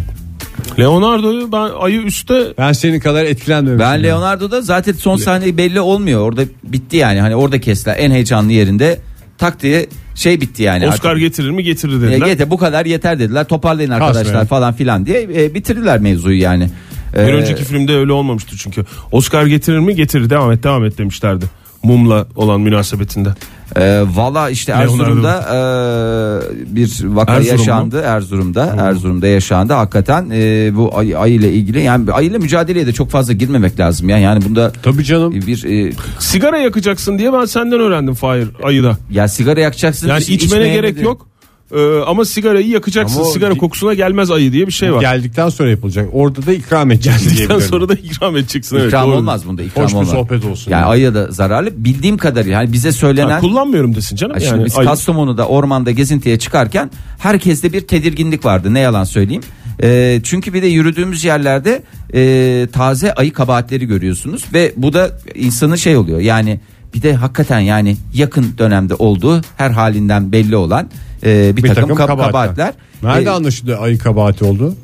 Leonardo'yu 0.79 1.51
ben 1.51 1.69
ayı 1.79 2.01
üstte 2.01 2.53
Ben 2.57 2.71
senin 2.73 2.99
kadar 2.99 3.25
etkilenmemiştim. 3.25 3.79
Ben 3.91 4.03
Leonardo'da 4.03 4.61
zaten 4.61 4.93
son 4.93 5.17
sahne 5.17 5.57
belli 5.57 5.79
olmuyor. 5.79 6.21
Orada 6.21 6.41
bitti 6.63 6.97
yani. 6.97 7.21
Hani 7.21 7.35
orada 7.35 7.61
kestiler 7.61 7.95
en 7.99 8.11
heyecanlı 8.11 8.51
yerinde 8.51 8.99
tak 9.37 9.61
diye 9.61 9.87
şey 10.15 10.41
bitti 10.41 10.63
yani. 10.63 10.87
Oscar 10.87 11.09
Artık- 11.09 11.21
getirir 11.21 11.49
mi 11.49 11.63
getirir 11.63 11.97
E, 11.97 12.01
dediler. 12.01 12.27
yeter, 12.27 12.49
bu 12.51 12.57
kadar 12.57 12.85
yeter 12.85 13.19
dediler. 13.19 13.47
Toparlayın 13.47 13.89
arkadaşlar 13.89 14.23
Kasmayın. 14.23 14.47
falan 14.47 14.73
filan 14.73 15.05
diye 15.05 15.23
e, 15.35 15.53
bitirdiler 15.53 15.99
mevzuyu 15.99 16.39
yani. 16.41 16.69
Bir 17.13 17.19
Ee, 17.19 17.33
önceki 17.35 17.63
filmde 17.63 17.95
öyle 17.95 18.11
olmamıştı 18.11 18.55
çünkü. 18.57 18.85
Oscar 19.11 19.45
getirir 19.45 19.79
mi? 19.79 19.95
Getirir. 19.95 20.29
Devam 20.29 20.51
et, 20.51 20.63
devam 20.63 20.85
et 20.85 20.97
demişlerdi. 20.97 21.45
Mumla 21.83 22.27
olan 22.35 22.61
münasebetinde. 22.61 23.29
Ee, 23.77 24.03
Valla 24.15 24.49
işte. 24.49 24.71
Erzurum'da 24.71 25.41
e, 25.41 26.75
bir 26.75 26.91
vaka 27.03 27.33
Erzurum 27.33 27.55
mu? 27.55 27.59
yaşandı. 27.61 28.01
Erzurum'da 28.05 28.75
Erzurum'da 28.79 29.27
yaşandı. 29.27 29.73
Hakikaten 29.73 30.29
e, 30.33 30.71
bu 30.75 30.97
ayı, 30.97 31.19
ayı 31.19 31.33
ile 31.33 31.53
ilgili 31.53 31.81
yani 31.81 32.11
ayıyla 32.11 32.39
mücadeleye 32.39 32.87
de 32.87 32.93
çok 32.93 33.09
fazla 33.09 33.33
girmemek 33.33 33.79
lazım 33.79 34.09
ya. 34.09 34.17
Yani 34.17 34.45
bunda 34.45 34.71
Tabii 34.83 35.03
canım. 35.03 35.31
bir 35.33 35.87
e, 35.89 35.93
Sigara 36.19 36.57
yakacaksın 36.57 37.19
diye 37.19 37.33
ben 37.33 37.45
senden 37.45 37.79
öğrendim 37.79 38.13
Fahir 38.13 38.47
ayıda. 38.63 38.97
ya 39.11 39.27
sigara 39.27 39.59
yakacaksın. 39.59 40.07
Yani 40.07 40.23
içmene 40.23 40.69
gerek 40.69 41.01
yok. 41.01 41.27
Ee, 41.71 41.99
ama 42.07 42.25
sigarayı 42.25 42.67
yakacaksın. 42.67 43.19
Ama 43.19 43.27
o- 43.29 43.31
Sigara 43.33 43.53
kokusuna 43.53 43.93
gelmez 43.93 44.31
ayı 44.31 44.51
diye 44.51 44.67
bir 44.67 44.71
şey 44.71 44.93
var. 44.93 45.01
Geldikten 45.01 45.49
sonra 45.49 45.69
yapılacak. 45.69 46.09
Orada 46.13 46.45
da 46.45 46.53
ikram 46.53 46.91
edeceğiz 46.91 47.23
Geldikten 47.23 47.59
sonra 47.59 47.89
da 47.89 47.93
ikram 47.93 48.37
edeceksin. 48.37 48.75
Evet, 48.75 48.87
İkram 48.87 49.07
doğru. 49.07 49.15
olmaz 49.15 49.47
bunda 49.47 49.63
ikram 49.63 49.83
Hoş 49.85 49.91
bir 49.91 49.97
olmaz. 49.97 50.09
sohbet 50.09 50.45
olsun. 50.45 50.71
Yani 50.71 50.85
ayıya 50.85 51.13
da 51.15 51.31
zararlı. 51.31 51.69
Bildiğim 51.85 52.17
kadarıyla 52.17 52.57
hani 52.59 52.73
bize 52.73 52.91
söylenen 52.91 53.29
Ha, 53.29 53.39
kullanmıyorum 53.39 53.95
desin 53.95 54.15
canım. 54.15 54.35
Şimdi 54.39 54.51
yani 54.53 54.65
biz 54.65 54.77
ayı. 54.77 54.87
Kastamonu'da 54.87 55.47
ormanda 55.47 55.91
gezintiye 55.91 56.39
çıkarken 56.39 56.91
herkeste 57.19 57.73
bir 57.73 57.81
tedirginlik 57.81 58.45
vardı. 58.45 58.73
Ne 58.73 58.79
yalan 58.79 59.03
söyleyeyim. 59.03 59.43
Ee, 59.83 60.21
çünkü 60.23 60.53
bir 60.53 60.61
de 60.61 60.67
yürüdüğümüz 60.67 61.23
yerlerde 61.23 61.83
e, 62.13 62.67
taze 62.73 63.13
ayı 63.13 63.33
kabahatleri 63.33 63.85
görüyorsunuz 63.85 64.45
ve 64.53 64.73
bu 64.77 64.93
da 64.93 65.11
insanın 65.35 65.75
şey 65.75 65.97
oluyor. 65.97 66.19
Yani 66.19 66.59
bir 66.93 67.01
de 67.01 67.13
hakikaten 67.13 67.59
yani 67.59 67.97
yakın 68.13 68.45
dönemde 68.57 68.95
olduğu 68.95 69.41
her 69.57 69.69
halinden 69.71 70.31
belli 70.31 70.55
olan 70.55 70.89
e, 71.25 71.57
bir, 71.57 71.63
bir 71.63 71.67
takım, 71.69 71.81
takım 71.83 71.97
kab- 71.97 72.07
kabahatler. 72.07 72.31
kabahatler. 72.31 72.73
Nerede 73.03 73.29
E, 73.29 73.31
anlaşıldı 73.33 73.77
ayı 73.77 73.97
kabahati 73.97 74.45
oldu? 74.45 74.75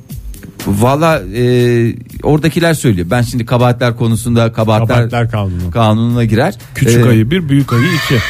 Valla 0.67 1.21
e, 1.35 1.43
oradakiler 2.23 2.73
söylüyor. 2.73 3.07
Ben 3.11 3.21
şimdi 3.21 3.45
kabahatler 3.45 3.97
konusunda 3.97 4.53
kabahatler, 4.53 4.87
Kabahatler 4.87 5.31
kanunu. 5.31 5.71
kanununa 5.71 6.25
girer. 6.25 6.55
Küçük 6.75 7.05
E, 7.05 7.09
ayı 7.09 7.31
bir, 7.31 7.49
büyük 7.49 7.73
ayı 7.73 7.83
iki. 8.05 8.15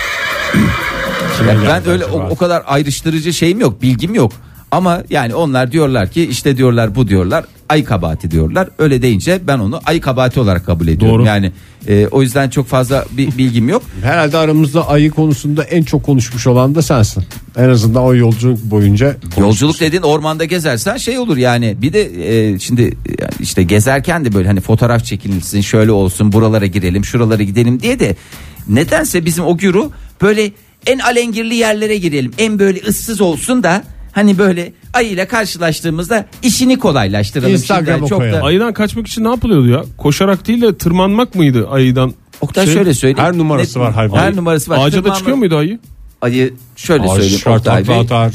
Yani 1.48 1.60
ben 1.68 1.88
öyle 1.90 2.06
o, 2.06 2.20
o 2.30 2.36
kadar 2.36 2.64
ayrıştırıcı 2.66 3.34
şeyim 3.34 3.60
yok, 3.60 3.82
bilgim 3.82 4.16
yok. 4.16 4.32
Ama 4.72 5.04
yani 5.10 5.36
onlar 5.36 5.72
diyorlar 5.72 6.10
ki 6.12 6.24
işte 6.30 6.58
diyorlar 6.58 6.96
bu 6.96 7.08
diyorlar 7.08 7.46
ay 7.72 7.84
kabahati 7.84 8.32
diyorlar. 8.32 8.70
Öyle 8.80 9.02
deyince 9.02 9.40
ben 9.48 9.60
onu 9.60 9.82
ay 9.86 10.00
kabahati 10.00 10.40
olarak 10.40 10.66
kabul 10.66 10.88
ediyorum. 10.88 11.20
Doğru. 11.20 11.28
Yani 11.28 11.52
e, 11.88 12.08
o 12.08 12.22
yüzden 12.22 12.50
çok 12.50 12.68
fazla 12.68 13.06
bir 13.12 13.38
bilgim 13.38 13.70
yok. 13.70 13.84
Herhalde 14.04 14.38
aramızda 14.38 14.90
ayı 14.90 15.12
konusunda 15.12 15.64
en 15.64 15.84
çok 15.84 16.04
konuşmuş 16.04 16.48
olan 16.48 16.76
da 16.76 16.82
sensin. 16.82 17.24
En 17.58 17.70
azından 17.70 18.04
o 18.04 18.16
yolculuk 18.16 18.64
boyunca. 18.64 19.16
Yolculuk 19.38 19.80
dediğin 19.80 20.02
ormanda 20.02 20.46
gezersen 20.46 20.98
şey 20.98 21.20
olur 21.20 21.38
yani. 21.38 21.78
Bir 21.82 21.94
de 21.94 22.02
e, 22.28 22.60
şimdi 22.60 22.82
e, 22.82 23.14
işte 23.40 23.64
gezerken 23.64 24.26
de 24.26 24.34
böyle 24.34 24.48
hani 24.48 24.62
fotoğraf 24.62 25.06
çekilsin, 25.06 25.62
şöyle 25.62 25.92
olsun, 25.92 26.32
buralara 26.32 26.66
girelim, 26.66 27.06
şuralara 27.06 27.44
gidelim 27.44 27.80
diye 27.80 28.00
de 28.00 28.16
nedense 28.68 29.26
bizim 29.26 29.46
o 29.46 29.58
gürü 29.58 29.84
böyle 30.22 30.52
en 30.88 31.00
alengirli 31.00 31.56
yerlere 31.56 31.98
girelim. 31.98 32.32
En 32.38 32.60
böyle 32.60 32.80
ıssız 32.88 33.22
olsun 33.22 33.64
da 33.64 33.84
hani 34.12 34.38
böyle 34.38 34.74
ayıyla 34.94 35.28
karşılaştığımızda 35.28 36.26
işini 36.44 36.80
kolaylaştıralım. 36.80 37.54
Instagram'a 37.54 37.98
Şimdi 37.98 38.10
çok 38.10 38.22
da. 38.22 38.42
Ayıdan 38.42 38.74
kaçmak 38.74 39.08
için 39.08 39.24
ne 39.24 39.30
yapılıyordu 39.30 39.68
ya? 39.68 39.84
Koşarak 39.98 40.48
değil 40.48 40.62
de 40.62 40.78
tırmanmak 40.78 41.36
mıydı 41.36 41.68
ayıdan? 41.70 42.14
Oktay 42.42 42.66
Şey, 42.66 42.74
şöyle 42.74 42.94
söyleyeyim. 42.94 43.28
her 43.30 43.38
numarası 43.38 43.80
var 43.80 43.94
hayvanın. 43.94 44.22
Her 44.22 44.36
numarası 44.36 44.72
var. 44.72 44.88
Ağaca 44.88 45.04
da 45.04 45.14
çıkıyor 45.14 45.38
muydu 45.38 45.58
ayı? 45.58 45.80
Ayı 46.22 46.54
şöyle 46.76 47.04
Ağaç 47.04 47.12
söyleyeyim 47.12 47.42
Oktay 47.46 47.88
Bey. 47.88 48.00
atar. 48.00 48.34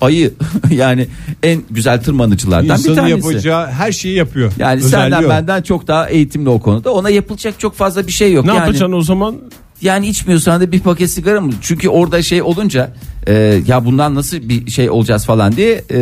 Ayı 0.00 0.32
yani 0.70 1.08
en 1.42 1.62
güzel 1.70 2.02
tırmanıcılardan 2.02 2.64
bir 2.64 2.72
İnsanın 2.74 2.96
tanesi. 2.96 3.26
yapacağı 3.26 3.66
her 3.66 3.92
şeyi 3.92 4.16
yapıyor. 4.16 4.52
Yani 4.58 4.78
Özelliği 4.78 5.10
senden 5.12 5.24
o. 5.24 5.28
benden 5.28 5.62
çok 5.62 5.88
daha 5.88 6.08
eğitimli 6.08 6.48
o 6.48 6.60
konuda. 6.60 6.92
Ona 6.92 7.10
yapılacak 7.10 7.60
çok 7.60 7.74
fazla 7.74 8.06
bir 8.06 8.12
şey 8.12 8.32
yok. 8.32 8.44
Ne 8.44 8.50
yani, 8.50 8.58
yapacaksın 8.58 8.92
o 8.92 9.02
zaman? 9.02 9.36
Yani 9.82 10.08
içmiyorsan 10.08 10.60
da 10.60 10.72
bir 10.72 10.80
paket 10.80 11.10
sigara 11.10 11.40
mı? 11.40 11.52
Çünkü 11.60 11.88
orada 11.88 12.22
şey 12.22 12.42
olunca 12.42 12.92
e, 13.26 13.62
ya 13.66 13.84
bundan 13.84 14.14
nasıl 14.14 14.36
bir 14.48 14.70
şey 14.70 14.90
olacağız 14.90 15.26
falan 15.26 15.56
diye 15.56 15.84
e, 15.90 16.00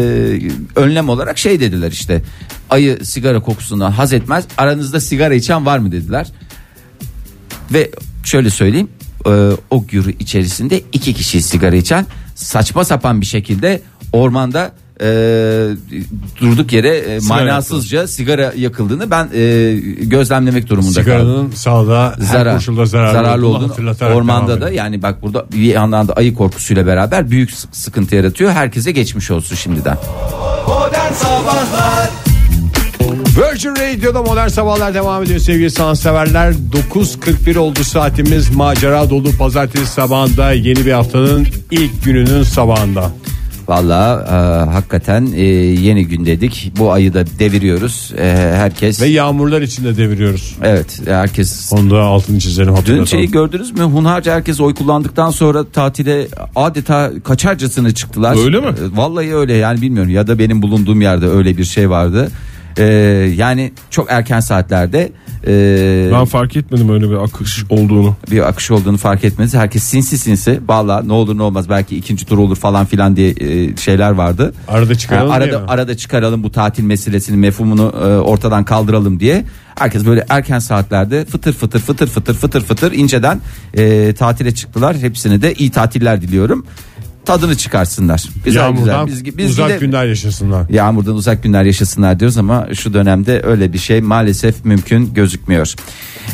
önlem 0.77 1.09
olarak 1.09 1.39
şey 1.39 1.61
dediler 1.61 1.93
işte. 1.93 2.23
Ayı 2.71 3.05
sigara 3.05 3.41
kokusundan 3.41 3.91
haz 3.91 4.13
etmez. 4.13 4.45
Aranızda 4.59 5.01
sigara 5.01 5.35
içen 5.35 5.67
var 5.67 5.79
mı 5.79 5.93
dediler. 5.93 6.33
Ve 7.73 7.91
şöyle 8.25 8.51
söyleyeyim 8.51 8.89
e, 9.27 9.51
o 9.71 9.87
gürü 9.87 10.13
içerisinde 10.19 10.83
iki 10.93 11.15
kişi 11.15 11.43
sigara 11.43 11.77
içen 11.77 12.07
saçma 12.35 12.85
sapan 12.85 13.21
bir 13.21 13.27
şekilde 13.27 13.81
ormanda 14.13 14.73
e, 15.01 15.07
durduk 16.41 16.73
yere 16.73 16.97
e, 16.97 17.21
Sigara 17.21 17.45
manasızca 17.45 18.07
sigara 18.09 18.53
yakıldığını 18.57 19.11
ben 19.11 19.29
e, 19.35 19.73
gözlemlemek 20.01 20.69
durumunda 20.69 21.05
kaldım 21.05 21.19
Sigaranın 21.19 21.51
sağlığa 21.51 22.15
her 22.19 22.25
zarar, 22.25 22.55
koşulda 22.55 22.87
zararlı, 22.87 23.13
zararlı 23.13 23.47
olduğunu 23.47 23.73
ormanda 24.15 24.61
da 24.61 24.71
yani 24.71 25.03
bak 25.03 25.23
burada 25.23 25.47
bir 25.53 25.63
yandan 25.63 26.09
da 26.09 26.13
ayı 26.13 26.35
korkusuyla 26.35 26.87
beraber 26.87 27.31
büyük 27.31 27.51
sık- 27.51 27.77
sıkıntı 27.77 28.17
yaratıyor. 28.17 28.53
Herkese 28.53 28.93
geçmiş 28.93 29.31
olsun 29.31 29.57
şimdiden. 29.57 29.99
Virgin 33.37 33.71
Radio'da 33.71 34.23
modern 34.23 34.49
sabahlar 34.49 34.95
devam 34.95 35.23
ediyor 35.23 35.41
sevgili 35.41 35.71
sanatseverler. 35.71 36.53
9.41 36.95 37.59
oldu 37.59 37.85
saatimiz 37.85 38.55
macera 38.55 39.11
dolu 39.11 39.37
pazartesi 39.39 39.87
sabahında 39.87 40.53
yeni 40.53 40.87
bir 40.87 40.93
haftanın 40.93 41.47
ilk 41.71 42.05
gününün 42.05 42.43
sabahında. 42.43 43.11
Valla 43.69 44.25
e, 44.29 44.71
hakikaten 44.71 45.29
e, 45.35 45.43
yeni 45.45 46.07
gün 46.07 46.27
dedik. 46.27 46.73
Bu 46.79 46.93
ayı 46.93 47.15
da 47.15 47.25
deviriyoruz. 47.39 48.13
E, 48.19 48.23
herkes 48.57 49.01
Ve 49.03 49.07
yağmurlar 49.07 49.63
içinde 49.63 49.97
deviriyoruz. 49.97 50.57
evet 50.63 51.01
herkes 51.07 51.73
Onu 51.73 51.91
da 51.91 52.01
altını 52.03 52.39
çizelim 52.39 52.69
Dün 52.69 52.75
hatırlatalım. 52.77 53.07
şeyi 53.07 53.31
gördünüz 53.31 53.73
mü? 53.73 53.83
Hunharca 53.83 54.35
herkes 54.35 54.61
oy 54.61 54.75
kullandıktan 54.75 55.31
sonra 55.31 55.65
tatile 55.65 56.27
adeta 56.57 57.11
kaçarcasına 57.25 57.95
çıktılar. 57.95 58.45
Öyle 58.45 58.61
mi? 58.61 58.67
E, 58.67 58.97
Vallahi 58.97 59.35
öyle 59.35 59.55
yani 59.55 59.83
bilmiyorum 59.83 60.11
ya 60.13 60.27
da 60.27 60.39
benim 60.39 60.63
bulunduğum 60.63 61.01
yerde 61.01 61.27
öyle 61.27 61.57
bir 61.57 61.65
şey 61.65 61.91
vardı. 61.91 62.31
E, 62.79 62.85
yani 63.37 63.73
çok 63.91 64.07
erken 64.11 64.41
saatlerde 64.41 65.13
e, 65.47 66.11
Ben 66.13 66.25
fark 66.25 66.57
etmedim 66.57 66.89
öyle 66.91 67.11
bir 67.11 67.15
akış 67.25 67.65
olduğunu. 67.69 68.17
bir 68.31 68.49
akış 68.49 68.71
olduğunu 68.71 68.97
fark 68.97 69.25
etmeniz. 69.25 69.55
Herkes 69.55 69.83
sinsi 69.83 70.19
sinsi. 70.19 70.61
Valla 70.69 71.03
ne 71.03 71.13
olur 71.13 71.39
ne 71.39 71.43
olmaz 71.43 71.69
belki 71.69 71.97
ikinci 71.97 72.27
tur 72.27 72.39
olur 72.39 72.57
falan 72.57 72.87
filan 72.87 73.17
diye 73.17 73.31
e, 73.31 73.77
şeyler 73.77 74.11
vardı. 74.11 74.55
Arada 74.69 74.95
çıkaralım 74.95 75.33
Yani 75.33 75.45
diye 75.45 75.53
arada 75.57 75.65
mi? 75.67 75.71
arada 75.71 75.97
çıkaralım 75.97 76.43
bu 76.43 76.53
tatil 76.53 76.85
meselesini 76.85 77.37
mefhumunu 77.37 77.95
e, 78.03 78.07
ortadan 78.07 78.65
kaldıralım 78.65 79.21
diye. 79.21 79.45
Herkes 79.79 80.07
böyle 80.07 80.25
erken 80.29 80.59
saatlerde 80.59 81.25
fıtır 81.25 81.53
fıtır 81.53 81.81
fıtır 81.81 82.07
fıtır 82.07 82.35
fıtır 82.35 82.61
fıtır 82.61 82.93
inceden 82.93 83.41
e, 83.75 84.13
tatile 84.15 84.55
çıktılar. 84.55 84.97
Hepsine 84.97 85.43
de 85.43 85.55
iyi 85.55 85.71
tatiller 85.71 86.23
diliyorum. 86.23 86.67
Tadını 87.27 87.57
çıkarsınlar. 87.57 88.25
Güzel 88.45 88.61
Yağmurdan 88.61 89.07
güzel. 89.07 89.25
Biz, 89.27 89.39
biz 89.39 89.51
uzak 89.51 89.69
yine- 89.69 89.79
günler 89.79 90.07
yaşasınlar. 90.07 90.69
Yağmurdan 90.71 91.15
uzak 91.15 91.43
günler 91.43 91.65
yaşasınlar 91.65 92.21
diyoruz 92.21 92.39
ama 92.39 92.67
şu 92.75 92.95
dönemde 92.95 93.43
öyle 93.45 93.73
bir 93.73 93.79
şey 93.79 94.01
maalesef 94.01 94.65
mümkün 94.65 95.15
gözükmüyor. 95.15 95.75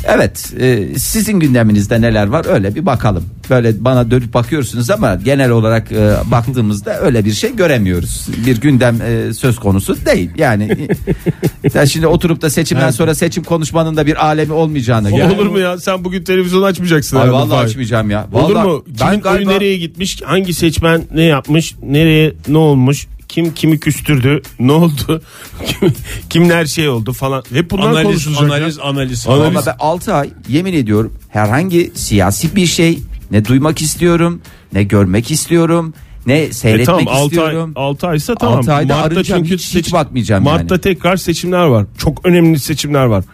Evet 0.05 0.52
e, 0.61 0.98
sizin 0.98 1.40
gündeminizde 1.40 2.00
neler 2.00 2.26
var 2.26 2.46
öyle 2.48 2.74
bir 2.74 2.87
bakalım. 2.87 3.24
Böyle 3.50 3.85
bana 3.85 4.11
dönüp 4.11 4.35
bakıyorsunuz 4.35 4.90
ama 4.90 5.14
genel 5.14 5.50
olarak 5.50 5.92
e, 5.92 6.16
baktığımızda 6.31 7.00
öyle 7.00 7.24
bir 7.24 7.33
şey 7.33 7.57
göremiyoruz. 7.57 8.26
Bir 8.46 8.61
gündem 8.61 8.98
e, 9.02 9.35
söz 9.35 9.59
konusu 9.59 9.96
değil. 10.07 10.31
Yani 10.37 10.88
sen 11.72 11.85
şimdi 11.85 12.07
oturup 12.07 12.42
da 12.42 12.50
seçimden 12.50 12.90
sonra 12.90 13.14
seçim 13.14 13.44
konuşmanın 13.44 13.96
da 13.96 14.07
bir 14.07 14.26
alemi 14.26 14.52
olmayacağını. 14.52 15.16
Yani, 15.18 15.35
Olur 15.35 15.46
mu 15.46 15.59
ya? 15.59 15.78
Sen 15.78 16.05
bugün 16.05 16.24
televizyon 16.24 16.62
açmayacaksın. 16.62 17.16
Ay 17.16 17.33
vallahi 17.33 17.48
Fahir. 17.50 17.64
açmayacağım 17.68 18.11
ya. 18.11 18.26
Olur 18.33 18.55
Vallahi 18.55 18.66
mu? 18.68 18.85
ben 18.87 18.96
Kimin 19.11 19.20
galiba- 19.20 19.48
oyu 19.48 19.48
nereye 19.48 19.76
gitmiş? 19.76 20.22
Hangi 20.22 20.55
seçmen 20.55 21.02
ne 21.14 21.22
yapmış? 21.22 21.74
Nereye 21.83 22.33
ne 22.48 22.59
olmuş? 22.59 23.07
Kim 23.28 23.55
kimi 23.55 23.81
küstürdü? 23.81 24.42
Ne 24.61 24.72
oldu? 24.72 25.22
Kim, 25.66 25.92
kimler 26.31 26.66
şey 26.66 26.88
oldu 26.88 27.12
falan. 27.12 27.42
Hep 27.52 27.70
bunlar 27.70 27.87
Analiz, 27.90 28.05
konuşulacak. 28.07 28.42
ya. 28.50 28.57
analiz, 28.57 28.78
analiz. 28.78 29.26
Analiz. 29.26 29.46
Ama 29.57 29.62
ben 29.66 29.74
6 29.78 30.14
ay 30.14 30.31
yemin 30.48 30.72
ediyorum 30.72 31.12
herhangi 31.28 31.92
siyasi 31.94 32.57
bir 32.57 32.66
şey 32.66 32.98
ne 33.33 33.45
duymak 33.45 33.83
istiyorum 33.83 34.40
ne 34.73 34.83
görmek 34.83 35.31
istiyorum 35.31 35.95
ne 36.27 36.38
E 36.38 36.53
seyretmek 36.53 36.87
tamam 36.87 37.09
6 37.09 37.18
ay, 37.21 37.25
istiyorum. 37.27 37.73
6 37.77 38.07
aysa 38.07 38.35
tamam. 38.35 38.59
Altı 38.59 38.73
ayda 38.75 38.97
arayacağım, 38.97 39.45
hiç- 39.45 39.75
hiç 39.75 39.92
bakmayacağım 39.92 40.45
Mart'ta 40.45 40.75
yani. 40.75 40.81
tekrar 40.81 41.16
seçimler 41.16 41.64
var. 41.64 41.87
Çok 41.99 42.27
önemli 42.27 42.59
seçimler 42.61 43.05
var. 43.05 43.25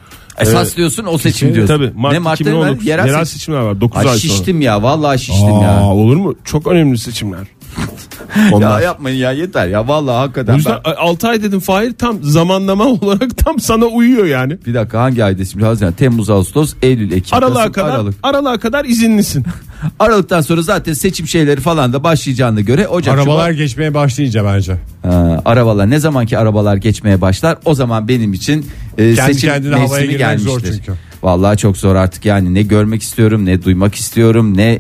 Esas 0.41 0.77
diyorsun 0.77 1.05
o 1.09 1.19
seçim 1.19 1.55
diyorsun. 1.55 1.75
Tabii 1.77 1.91
Mart 1.97 2.13
ne 2.13 2.19
Mart'ta 2.19 2.45
var? 2.45 2.51
2019 2.51 2.87
Yerel, 2.87 3.07
yerel, 3.07 3.25
seçim. 3.25 3.39
seçimler 3.41 3.61
var 3.61 3.81
9 3.81 3.97
Ay 3.99 4.03
ay 4.03 4.19
sonra. 4.19 4.19
şiştim 4.35 4.61
ya 4.61 4.83
vallahi 4.83 5.19
şiştim 5.19 5.53
Aa, 5.55 5.63
ya. 5.65 5.83
olur 5.85 6.17
mu? 6.17 6.35
Çok 6.45 6.67
önemli 6.67 6.99
seçimler. 6.99 7.41
Ya 8.37 8.57
Onlar. 8.57 8.81
yapmayın 8.81 9.17
ya 9.17 9.33
yeter 9.33 9.69
ya 9.69 9.89
vallahi 9.89 10.15
o 10.17 10.19
hakikaten. 10.21 10.55
yüzden 10.57 10.79
ben- 10.87 10.95
6 10.97 11.29
ay 11.29 11.43
dedim 11.43 11.61
Fahir 11.61 11.93
tam 11.93 12.19
zamanlama 12.23 12.85
olarak 13.01 13.37
tam 13.39 13.61
sana 13.61 13.85
uyuyor 13.85 14.25
yani. 14.27 14.59
Bir 14.67 14.75
dakika 14.75 15.01
hangi 15.01 15.25
ayda 15.25 15.45
şimdi 15.45 15.65
Haziran, 15.65 15.93
Temmuz, 15.93 16.31
Ağustos, 16.31 16.75
Eylül, 16.83 17.13
Ekim, 17.13 17.39
Aralığa 17.39 17.55
Kasım, 17.59 17.73
kadar 17.73 17.89
Aralık. 17.95 18.15
aralığa 18.23 18.59
kadar 18.59 18.85
izinlisin. 18.85 19.45
Aralıktan 19.99 20.41
sonra 20.41 20.63
zaten 20.63 20.93
seçim 20.93 21.29
şeyleri 21.29 21.61
falan 21.61 21.93
da 21.93 22.05
başlayacağına 22.05 22.61
göre 22.61 22.89
Ocak 22.89 23.15
Arabalar 23.19 23.51
Şubat- 23.51 23.57
geçmeye 23.57 23.95
başlayınca 23.95 24.45
bence. 24.45 24.77
Ha, 25.03 25.43
arabalar 25.45 25.91
ne 25.91 25.99
zamanki 25.99 26.39
arabalar 26.39 26.77
geçmeye 26.77 27.21
başlar 27.21 27.59
o 27.65 27.75
zaman 27.75 28.09
benim 28.09 28.33
için 28.33 28.67
e, 28.99 29.15
Kendi 29.15 29.35
seçim 29.35 29.71
mevsimi 29.71 30.17
gelmiştir. 30.17 30.51
zor 30.51 30.61
çünkü. 30.61 30.93
Vallahi 31.23 31.57
çok 31.57 31.77
zor 31.77 31.95
artık 31.95 32.25
yani 32.25 32.55
ne 32.55 32.63
görmek 32.63 33.03
istiyorum 33.03 33.45
ne 33.47 33.63
duymak 33.63 33.95
istiyorum 33.95 34.57
ne 34.57 34.79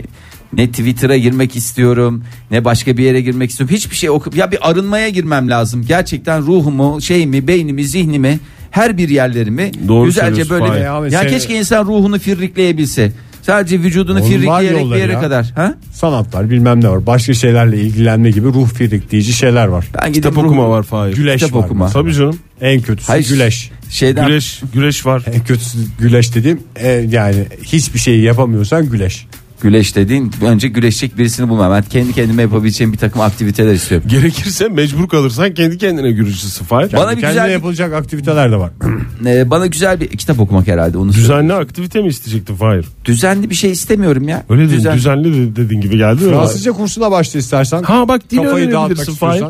ne 0.53 0.71
Twitter'a 0.71 1.17
girmek 1.17 1.57
istiyorum 1.57 2.25
ne 2.51 2.65
başka 2.65 2.97
bir 2.97 3.05
yere 3.05 3.21
girmek 3.21 3.51
istiyorum 3.51 3.77
hiçbir 3.77 3.97
şey 3.97 4.11
oku 4.11 4.31
ya 4.37 4.51
bir 4.53 4.71
arınmaya 4.71 5.09
girmem 5.09 5.51
lazım 5.51 5.85
gerçekten 5.89 6.43
ruhumu 6.43 7.01
şeyimi 7.03 7.49
beynimi 7.49 7.85
zihnimi 7.85 8.39
her 8.71 8.99
bir 8.99 9.09
yerlerimi 9.09 9.71
Doğru 9.89 10.07
güzelce 10.07 10.51
böyle 10.51 10.67
Fahir. 10.67 10.81
ya, 10.81 11.05
Ya 11.05 11.11
sen- 11.11 11.29
keşke 11.29 11.55
insan 11.59 11.85
ruhunu 11.85 12.19
firrikleyebilse 12.19 13.13
sadece 13.43 13.81
vücudunu 13.81 14.19
Onun 14.21 14.29
firrikleyerek 14.29 14.85
bir 14.91 14.97
yere 14.97 15.13
ya. 15.13 15.21
kadar 15.21 15.53
ha 15.55 15.75
Sanatlar 15.93 16.51
bilmem 16.51 16.85
ne 16.85 16.89
var. 16.89 17.07
Başka 17.07 17.35
şeylerle 17.35 17.81
ilgilenme 17.81 18.31
gibi 18.31 18.47
ruh 18.47 18.69
firikleyici 18.69 19.33
şeyler 19.33 19.67
var. 19.67 19.87
ben 20.05 20.13
Kitap 20.13 20.35
ruh- 20.35 20.45
okuma 20.47 20.71
var 20.71 20.83
Fahir. 20.83 21.15
Güleş 21.17 21.43
Kitap 21.43 21.57
var. 21.61 21.65
okuma. 21.65 21.89
Tabii 21.91 22.13
canım. 22.15 22.39
En 22.61 22.81
kötüsü 22.81 23.13
Hayır, 23.13 23.29
güleş. 23.29 23.71
şeyden 23.91 24.27
Güreş, 24.27 24.63
güreş 24.75 25.07
var. 25.07 25.23
En 25.35 25.45
kötüsü 25.45 25.79
güleş 26.01 26.35
dediğim 26.35 26.61
e, 26.77 26.89
yani 27.11 27.45
hiçbir 27.63 27.99
şeyi 27.99 28.23
yapamıyorsan 28.23 28.89
güleş. 28.91 29.27
Güleş 29.61 29.97
dediğin 29.97 30.33
önce 30.43 30.69
güreşecek 30.69 31.19
birisini 31.19 31.49
bulmam. 31.49 31.73
Ben 31.73 31.83
kendi 31.83 32.13
kendime 32.13 32.43
yapabileceğim 32.43 32.93
bir 32.93 32.99
takım 32.99 33.21
aktiviteler 33.21 33.75
istiyorum. 33.75 34.09
Gerekirse 34.11 34.69
mecbur 34.69 35.09
kalırsan 35.09 35.55
kendi 35.55 35.79
kendine 35.79 36.13
güreşirsin 36.13 36.65
Fahir. 36.65 36.93
Bana 36.93 37.01
Bana 37.01 37.11
bir 37.11 37.21
kendine 37.21 37.31
güzel 37.31 37.47
bir- 37.49 37.53
yapılacak 37.53 37.93
aktiviteler 37.93 38.53
de 38.53 38.57
var. 38.57 38.71
Ee, 39.27 39.51
bana 39.51 39.67
güzel 39.67 40.01
bir 40.01 40.09
kitap 40.09 40.41
okumak 40.41 40.67
herhalde 40.67 40.99
onu 40.99 41.13
söyleyeyim. 41.13 41.33
Düzenli 41.35 41.53
aktivite 41.55 42.03
mi 42.03 42.09
isteyecektin 42.09 42.55
Fahir? 42.55 42.87
Düzenli 43.05 43.51
bir 43.51 43.55
şey 43.55 43.71
istemiyorum 43.71 44.29
ya. 44.29 44.45
Öyle 44.49 44.69
değil. 44.69 44.81
Düzen- 44.81 44.95
Düzenli 44.97 45.35
de- 45.35 45.57
dediğin 45.65 45.81
gibi 45.81 45.97
geldi 45.97 46.25
mi? 46.25 46.31
Fransızca 46.31 46.73
kursuna 46.73 47.11
başla 47.11 47.39
istersen. 47.39 47.83
Ha 47.83 48.09
bak 48.09 48.31
dil 48.31 48.37
Kafayı 48.37 48.53
dağıtmak 48.67 48.81
öğrenebilirsin 48.83 49.15
Fahir. 49.15 49.45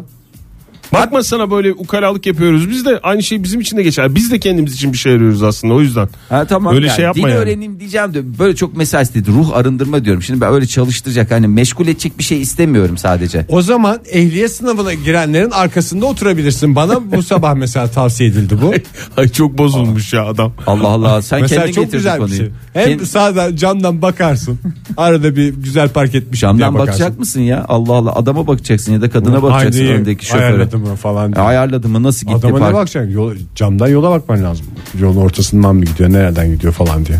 Bakma 0.92 1.22
sana 1.22 1.50
böyle 1.50 1.72
ukalalık 1.72 2.26
yapıyoruz. 2.26 2.70
Biz 2.70 2.84
de 2.84 3.00
aynı 3.02 3.22
şey 3.22 3.42
bizim 3.42 3.60
için 3.60 3.76
de 3.76 3.82
geçer. 3.82 4.14
Biz 4.14 4.30
de 4.30 4.38
kendimiz 4.38 4.74
için 4.74 4.92
bir 4.92 4.98
şey 4.98 5.12
arıyoruz 5.12 5.42
aslında 5.42 5.74
o 5.74 5.80
yüzden. 5.80 6.08
Ha 6.28 6.44
tamam. 6.44 6.74
Öyle 6.74 6.86
yani, 6.86 6.96
şey 6.96 7.04
yapma 7.04 7.22
dil 7.22 7.32
yani. 7.32 7.38
öğreneyim 7.38 7.80
diyeceğim 7.80 8.14
de 8.14 8.38
böyle 8.38 8.56
çok 8.56 8.76
mesaj 8.76 9.14
dedi. 9.14 9.30
Ruh 9.30 9.56
arındırma 9.56 10.04
diyorum. 10.04 10.22
Şimdi 10.22 10.40
ben 10.40 10.52
öyle 10.52 10.66
çalıştıracak 10.66 11.30
hani 11.30 11.48
meşgul 11.48 11.86
edecek 11.86 12.18
bir 12.18 12.24
şey 12.24 12.40
istemiyorum 12.40 12.98
sadece. 12.98 13.46
O 13.48 13.62
zaman 13.62 13.98
ehliyet 14.10 14.52
sınavına 14.52 14.94
girenlerin 14.94 15.50
arkasında 15.50 16.06
oturabilirsin. 16.06 16.76
Bana 16.76 17.12
bu 17.12 17.22
sabah 17.22 17.54
mesela 17.54 17.90
tavsiye 17.90 18.30
edildi 18.30 18.58
bu. 18.62 18.74
Ay 19.16 19.28
çok 19.28 19.58
bozulmuş 19.58 20.12
ya 20.12 20.26
adam. 20.26 20.52
Allah 20.66 20.88
Allah 20.88 21.22
sen 21.22 21.40
mesela 21.40 21.60
kendin 21.60 21.82
çok 21.82 21.92
güzel 21.92 22.26
bir 22.26 22.36
şey. 22.36 22.50
Hem 22.72 22.88
Kend- 22.88 23.04
sağdan 23.04 23.56
camdan 23.56 24.02
bakarsın. 24.02 24.58
Arada 24.96 25.36
bir 25.36 25.54
güzel 25.54 25.88
park 25.88 26.14
etmiş 26.14 26.42
diye 26.42 26.48
Camdan 26.48 26.74
bakacak 26.74 27.18
mısın 27.18 27.40
ya? 27.40 27.64
Allah 27.68 27.92
Allah 27.92 28.12
adama 28.12 28.46
bakacaksın 28.46 28.92
ya 28.92 29.00
da 29.00 29.10
kadına 29.10 29.42
bakacaksın 29.42 29.80
Aynayı 29.80 30.00
öndeki 30.00 30.26
şoföre. 30.26 30.68
Ayarladı 30.78 30.90
mı 30.90 30.96
falan 30.96 31.32
diye. 31.32 31.44
E, 31.44 31.48
Ayarladı 31.48 31.88
mı 31.88 32.02
nasıl 32.02 32.26
gitti 32.26 32.38
Adama 32.38 32.58
ne 32.58 32.64
park? 32.64 32.74
bakacaksın? 32.74 33.12
Yol, 33.12 33.34
camdan 33.54 33.88
yola 33.88 34.10
bakman 34.10 34.44
lazım. 34.44 34.66
Yolun 35.00 35.16
ortasından 35.16 35.76
mı 35.76 35.84
gidiyor, 35.84 36.12
nereden 36.12 36.50
gidiyor 36.50 36.72
falan 36.72 37.06
diye. 37.06 37.18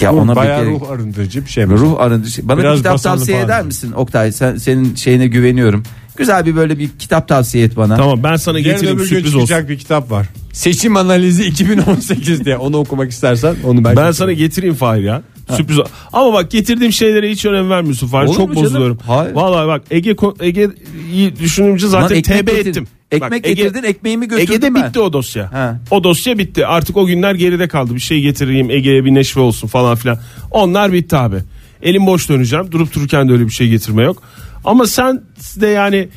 Ya 0.00 0.12
Bu 0.12 0.16
ona 0.16 0.30
bir 0.30 0.36
bayağı 0.36 0.60
kere- 0.64 0.70
ruh 0.70 0.90
arındırıcı 0.90 1.44
bir 1.44 1.50
şey. 1.50 1.66
mesela. 1.66 1.88
Ruh 1.90 2.00
arındırıcı. 2.00 2.48
Bana 2.48 2.58
Biraz 2.58 2.72
bir 2.72 2.78
kitap 2.78 3.02
tavsiye 3.02 3.36
falan. 3.36 3.48
eder 3.50 3.62
misin 3.64 3.92
Oktay? 3.92 4.32
Sen 4.32 4.56
senin 4.56 4.94
şeyine 4.94 5.26
güveniyorum. 5.26 5.82
Güzel 6.16 6.46
bir 6.46 6.56
böyle 6.56 6.78
bir 6.78 6.88
kitap 6.98 7.28
tavsiye 7.28 7.64
et 7.64 7.76
bana. 7.76 7.96
Tamam 7.96 8.22
ben 8.22 8.36
sana 8.36 8.60
getireyim 8.60 8.98
sürpriz 9.00 9.34
olsun. 9.34 9.68
bir 9.68 9.78
kitap 9.78 10.10
var. 10.10 10.26
Seçim 10.52 10.96
analizi 10.96 11.44
2018 11.44 12.44
diye. 12.44 12.56
Onu 12.56 12.76
okumak 12.76 13.10
istersen 13.10 13.54
onu 13.64 13.84
ben 13.84 13.96
Ben 13.96 14.10
sana 14.12 14.32
getireyim 14.32 14.74
Fahir 14.74 15.02
ya. 15.02 15.22
Sürpriz. 15.50 15.78
Ama 16.12 16.32
bak 16.32 16.50
getirdiğim 16.50 16.92
şeylere 16.92 17.30
hiç 17.30 17.44
önem 17.44 17.70
vermiyorsun. 17.70 18.12
Olur 18.12 18.36
Çok 18.36 18.54
bozuluyorum. 18.54 18.98
Hayır. 19.06 19.34
Vallahi 19.34 19.68
bak 19.68 19.82
Ege 19.90 20.16
Ege'yi 20.40 21.36
düşününce 21.36 21.88
zaten 21.88 22.22
TB 22.22 22.48
ettim. 22.48 22.86
Ekmek 23.10 23.30
Bak, 23.30 23.38
Ege- 23.50 23.52
getirdin 23.54 23.82
ekmeğimi 23.82 24.28
götürdüm 24.28 24.54
Ege'de 24.54 24.74
ben. 24.74 24.88
bitti 24.88 25.00
o 25.00 25.12
dosya. 25.12 25.52
Ha. 25.52 25.80
O 25.90 26.04
dosya 26.04 26.38
bitti. 26.38 26.66
Artık 26.66 26.96
o 26.96 27.06
günler 27.06 27.34
geride 27.34 27.68
kaldı. 27.68 27.94
Bir 27.94 28.00
şey 28.00 28.20
getireyim 28.20 28.70
Ege'ye 28.70 29.04
bir 29.04 29.14
neşve 29.14 29.40
olsun 29.40 29.68
falan 29.68 29.96
filan. 29.96 30.18
Onlar 30.50 30.92
bitti 30.92 31.16
abi. 31.16 31.36
Elim 31.82 32.06
boş 32.06 32.28
döneceğim. 32.28 32.72
Durup 32.72 32.94
dururken 32.94 33.28
de 33.28 33.32
öyle 33.32 33.44
bir 33.44 33.50
şey 33.50 33.68
getirme 33.68 34.02
yok. 34.02 34.22
Ama 34.64 34.86
sen 34.86 35.22
de 35.60 35.66
yani 35.66 36.08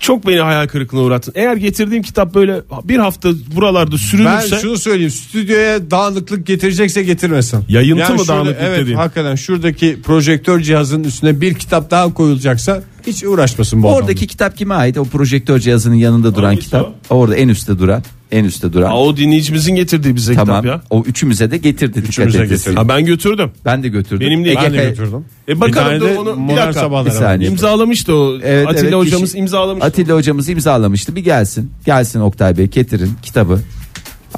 çok 0.00 0.26
beni 0.26 0.40
hayal 0.40 0.66
kırıklığına 0.68 1.02
uğrattın. 1.02 1.32
Eğer 1.36 1.56
getirdiğim 1.56 2.02
kitap 2.02 2.34
böyle 2.34 2.60
bir 2.84 2.98
hafta 2.98 3.28
buralarda 3.56 3.92
Ben 3.92 3.96
sürünürse 3.96 4.56
şunu 4.60 4.78
söyleyeyim. 4.78 5.10
Stüdyoya 5.10 5.90
dağınıklık 5.90 6.46
getirecekse 6.46 7.02
getirmesin. 7.02 7.64
Yayıntı 7.68 8.12
mı 8.12 8.18
şurada- 8.18 8.28
dağınıklık 8.28 8.56
evet, 8.60 8.78
dediğin? 8.80 8.96
hakikaten 8.96 9.34
şuradaki 9.34 10.02
projektör 10.02 10.60
cihazının 10.60 11.04
üstüne 11.04 11.40
bir 11.40 11.54
kitap 11.54 11.90
daha 11.90 12.14
koyulacaksa 12.14 12.82
hiç 13.06 13.24
uğraşmasın 13.24 13.82
bu 13.82 13.88
Oradaki 13.88 14.12
adamla. 14.12 14.26
kitap 14.26 14.56
kime 14.56 14.74
ait? 14.74 14.98
O 14.98 15.04
projektör 15.04 15.58
cihazının 15.58 15.94
yanında 15.94 16.34
duran 16.34 16.46
Hangisi 16.46 16.64
kitap. 16.64 16.94
Orada 17.10 17.36
en 17.36 17.48
üstte 17.48 17.78
duran. 17.78 18.02
En 18.32 18.44
üstte 18.44 18.72
duran. 18.72 18.90
Aa, 18.90 19.00
o 19.02 19.16
dinleyicimizin 19.16 19.74
getirdiği 19.74 20.16
bize 20.16 20.34
tamam. 20.34 20.62
kitap 20.62 20.64
ya. 20.64 20.82
O 20.90 21.02
üçümüze 21.06 21.50
de 21.50 21.56
getirdi. 21.56 21.94
dikkat 21.94 22.08
Üçümüze 22.08 22.42
et. 22.42 22.48
getirdi. 22.48 22.76
Ha, 22.76 22.88
ben 22.88 23.04
götürdüm. 23.04 23.50
Ben 23.64 23.82
de 23.82 23.88
götürdüm. 23.88 24.20
Benim 24.26 24.44
değil. 24.44 24.58
Ben 24.64 24.72
de 24.72 24.84
götürdüm. 24.88 25.24
E 25.48 25.60
bakalım 25.60 26.00
da 26.00 26.20
onu 26.20 26.48
bir 26.48 26.56
dakika. 26.56 27.04
Bir 27.06 27.10
saniye. 27.10 27.50
İmzalamıştı 27.50 28.14
o. 28.14 28.38
Evet, 28.42 28.66
Atilla 28.68 28.82
evet, 28.82 28.94
hocamız 28.94 29.30
kişi- 29.30 29.38
imzalamıştı. 29.38 29.86
Atilla 29.86 30.14
hocamız 30.16 30.48
imzalamıştı. 30.48 31.16
Bir 31.16 31.20
gelsin. 31.24 31.70
Gelsin 31.86 32.20
Oktay 32.20 32.58
Bey 32.58 32.66
getirin 32.66 33.10
kitabı. 33.22 33.60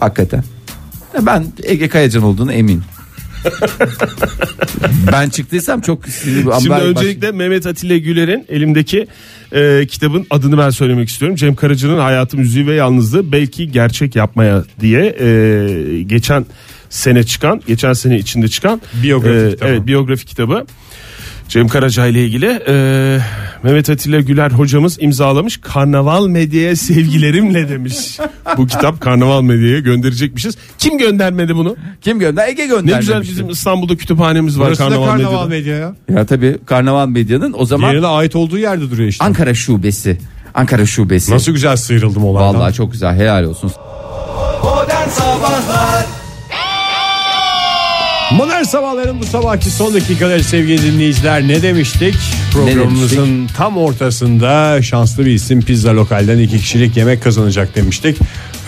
Hakikaten. 0.00 0.44
Ya 1.14 1.26
Ben 1.26 1.44
Ege 1.62 1.88
Kayacan 1.88 2.22
olduğunu 2.22 2.52
eminim. 2.52 2.84
Ben 5.12 5.28
çıktıysam 5.28 5.80
çok 5.80 6.08
sinirli. 6.08 6.50
Şimdi 6.58 6.70
Ben- 6.70 6.80
öncelikle 6.80 7.32
Mehmet 7.32 7.66
Atilla 7.66 7.96
Güler'in 7.96 8.46
elimdeki 8.48 9.06
e, 9.52 9.86
kitabın 9.86 10.26
adını 10.30 10.58
ben 10.58 10.70
söylemek 10.70 11.08
istiyorum. 11.08 11.36
Cem 11.36 11.54
Karaca'nın 11.54 11.98
Hayatı 11.98 12.36
Müziği 12.36 12.66
ve 12.66 12.74
Yalnızlığı 12.74 13.32
belki 13.32 13.72
gerçek 13.72 14.16
yapmaya 14.16 14.64
diye 14.80 15.16
e, 15.20 16.02
geçen 16.02 16.46
sene 16.90 17.24
çıkan, 17.24 17.62
geçen 17.66 17.92
sene 17.92 18.18
içinde 18.18 18.48
çıkan 18.48 18.80
Biyografi 19.02 19.46
e, 19.46 19.50
kitabı. 19.50 19.70
Evet, 19.70 19.86
biyografi 19.86 20.26
kitabı. 20.26 20.66
Cem 21.48 21.68
Karaca 21.68 22.06
ile 22.06 22.24
ilgili 22.24 22.62
e, 22.68 23.18
Mehmet 23.62 23.90
Atilla 23.90 24.20
Güler 24.20 24.50
hocamız 24.50 24.96
imzalamış. 25.00 25.56
Karnaval 25.56 26.26
medyaya 26.26 26.76
sevgilerimle 26.76 27.68
demiş. 27.68 28.18
Bu 28.56 28.66
kitap 28.66 29.00
Karnaval 29.00 29.42
medyaya 29.42 29.78
gönderecekmişiz. 29.80 30.56
Kim 30.78 30.98
göndermedi 30.98 31.56
bunu? 31.56 31.76
Kim 32.00 32.18
gönder? 32.18 32.48
Ege 32.48 32.62
Ne 32.62 32.66
gönderdi. 32.66 33.00
güzel 33.00 33.22
bizim 33.22 33.50
İstanbul'da 33.50 33.96
kütüphanemiz 33.96 34.58
var 34.58 34.66
Burası 34.66 34.82
Karnaval, 34.82 35.06
Karnaval 35.06 35.48
medyada. 35.48 35.48
Medya 35.48 35.76
ya. 35.76 36.18
Ya 36.20 36.26
tabii 36.26 36.58
Karnaval 36.66 37.08
Medya'nın 37.08 37.54
o 37.58 37.64
zaman 37.66 37.92
Yerine 37.92 38.06
ait 38.06 38.36
olduğu 38.36 38.58
yerde 38.58 38.90
duruyor 38.90 39.08
işte. 39.08 39.24
Ankara 39.24 39.54
şubesi. 39.54 40.18
Ankara 40.54 40.86
şubesi. 40.86 41.32
Nasıl 41.32 41.52
güzel 41.52 41.76
sıyrıldım 41.76 42.24
olaydan. 42.24 42.54
Vallahi 42.54 42.74
çok 42.74 42.92
güzel 42.92 43.14
helal 43.16 43.44
olsun. 43.44 43.72
Modern 44.62 45.08
Sabahların 48.74 49.20
bu 49.20 49.24
sabahki 49.24 49.70
son 49.70 49.94
dakikaları 49.94 50.44
sevgili 50.44 50.82
dinleyiciler 50.82 51.48
ne 51.48 51.62
demiştik? 51.62 52.14
Programımızın 52.52 53.46
tam 53.56 53.76
ortasında 53.76 54.82
şanslı 54.82 55.26
bir 55.26 55.30
isim 55.30 55.62
pizza 55.62 55.96
lokalden 55.96 56.38
iki 56.38 56.58
kişilik 56.58 56.96
yemek 56.96 57.22
kazanacak 57.22 57.74
demiştik. 57.74 58.18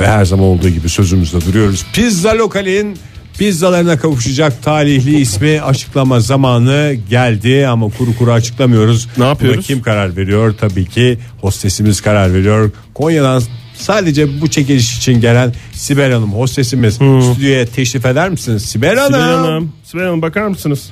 Ve 0.01 0.07
her 0.07 0.25
zaman 0.25 0.47
olduğu 0.47 0.69
gibi 0.69 0.89
sözümüzde 0.89 1.41
duruyoruz. 1.41 1.87
Pizza 1.93 2.39
lokalin 2.39 2.99
pizzalarına 3.39 3.99
kavuşacak 3.99 4.63
talihli 4.63 5.21
ismi 5.21 5.61
açıklama 5.63 6.21
zamanı 6.21 6.97
geldi 7.11 7.67
ama 7.67 7.89
kuru 7.99 8.17
kuru 8.19 8.33
açıklamıyoruz. 8.33 9.09
Ne 9.19 9.25
yapıyoruz? 9.25 9.57
Buna 9.57 9.67
kim 9.67 9.83
karar 9.83 10.17
veriyor? 10.17 10.55
Tabii 10.61 10.87
ki 10.87 11.19
hostesimiz 11.41 12.01
karar 12.01 12.35
veriyor. 12.35 12.71
Konya'dan 12.95 13.43
sadece 13.79 14.41
bu 14.41 14.49
çekiliş 14.51 14.99
için 14.99 15.21
gelen 15.21 15.53
Sibel 15.73 16.13
Hanım 16.13 16.33
hostesimiz 16.33 16.95
stüdyoya 16.95 17.67
teşrif 17.67 18.07
eder 18.07 18.31
misiniz? 18.31 18.65
Sibel 18.65 18.97
Hanım. 18.99 19.13
Sibel 19.13 19.23
Hanım, 19.35 19.73
Sibel 19.85 20.05
Hanım 20.05 20.23
bakar 20.23 20.47
mısınız? 20.49 20.91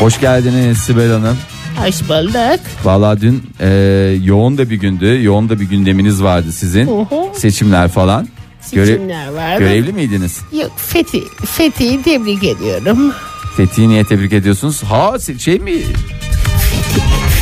Hoş 0.00 0.20
geldiniz 0.20 0.78
Sibel 0.78 1.10
Hanım. 1.12 1.36
Hoş 1.76 2.02
bulduk. 2.08 2.60
Vallahi 2.84 3.20
dün 3.20 3.42
e, 3.60 3.68
yoğun 4.24 4.58
da 4.58 4.70
bir 4.70 4.76
gündü. 4.76 5.22
Yoğun 5.22 5.48
da 5.48 5.60
bir 5.60 5.64
gündeminiz 5.64 6.22
vardı 6.22 6.52
sizin. 6.52 6.86
Hı. 6.86 7.04
Seçimler 7.38 7.88
falan. 7.88 8.28
Göre- 8.72 8.86
Seçimler 8.86 9.28
vardı. 9.28 9.58
görevli 9.58 9.92
miydiniz? 9.92 10.40
Yok 10.52 10.72
Fethi, 10.76 11.22
Fethi'yi 11.46 12.02
tebrik 12.02 12.44
ediyorum. 12.44 13.12
Fethi'yi 13.56 13.88
niye 13.88 14.04
tebrik 14.04 14.32
ediyorsunuz? 14.32 14.82
Ha 14.82 15.14
şey 15.38 15.58
mi? 15.58 15.72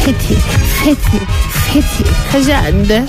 Fethi, 0.05 0.35
Fethi, 0.85 1.19
Fethi 1.73 2.05
kazandı. 2.33 3.03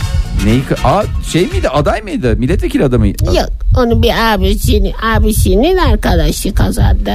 Neyi? 0.46 0.64
Aa, 0.84 1.04
şey 1.32 1.48
miydi? 1.48 1.70
Aday 1.70 2.02
mıydı? 2.02 2.36
Milletvekili 2.38 2.84
adamı. 2.86 3.08
Yok 3.08 3.50
onu 3.78 4.04
bir 4.04 4.34
abisinin, 4.34 4.94
abisinin 5.16 5.78
arkadaşı 5.78 6.54
kazandı. 6.54 7.12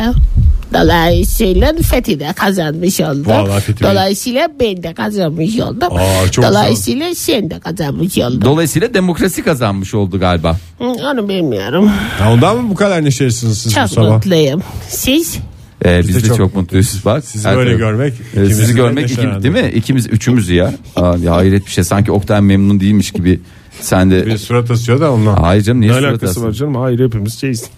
Dolayısıyla 0.74 1.72
Fethi 1.90 2.20
de 2.20 2.32
kazanmış 2.36 3.00
oldu. 3.00 3.22
Vallahi 3.28 3.60
Fethi 3.60 3.84
Bey. 3.84 3.90
Dolayısıyla 3.90 4.48
ben 4.60 4.82
de 4.82 4.94
kazanmış 4.94 5.58
oldum. 5.60 5.88
Aa, 5.98 6.30
çok 6.30 6.44
Dolayısıyla 6.44 7.14
sen 7.14 7.50
de 7.50 7.60
kazanmış 7.60 8.18
oldun. 8.18 8.42
Dolayısıyla 8.42 8.94
demokrasi 8.94 9.42
kazanmış 9.44 9.94
oldu 9.94 10.20
galiba. 10.20 10.56
Hı, 10.78 10.84
Onu 10.84 11.28
bilmiyorum. 11.28 11.90
Ya 12.20 12.32
ondan 12.32 12.56
mı 12.56 12.70
bu 12.70 12.74
kadar 12.74 13.04
neşelisiniz 13.04 13.58
siz 13.58 13.72
bu 13.72 13.76
Çok 13.80 13.90
sabah? 13.90 14.10
mutluyum. 14.14 14.62
Siz? 14.88 15.38
Ee, 15.84 15.98
biz, 16.08 16.16
de 16.16 16.22
de, 16.22 16.28
çok 16.28 16.36
çok, 16.36 16.56
mutluyuz. 16.56 17.00
Bak, 17.04 17.24
Sizi 17.24 17.48
her 17.48 17.56
böyle 17.56 17.70
taraf- 17.70 17.78
görmek, 17.78 18.14
Ee, 18.36 18.46
sizi 18.46 18.74
görmek 18.74 19.10
iki, 19.10 19.22
değil 19.22 19.54
mi? 19.64 19.70
İkimiz 19.74 20.06
üçümüz 20.06 20.48
ya. 20.48 20.74
Aa, 20.96 21.16
ya 21.22 21.36
hayret 21.36 21.66
bir 21.66 21.70
şey. 21.70 21.84
Sanki 21.84 22.12
Oktay 22.12 22.40
memnun 22.40 22.80
değilmiş 22.80 23.10
gibi. 23.10 23.40
Sen 23.80 24.10
de 24.10 24.26
Bir 24.26 24.38
surat 24.38 24.70
asıyor 24.70 25.00
da 25.00 25.12
ondan. 25.12 25.36
Hayır 25.36 25.62
canım 25.62 25.80
niye 25.80 25.92
Ne 25.92 25.98
surat 25.98 26.22
asın? 26.22 26.42
var 26.44 26.52
canım? 26.52 26.74
Hayır 26.74 27.04
hepimiz 27.06 27.40
şeyiz. 27.40 27.64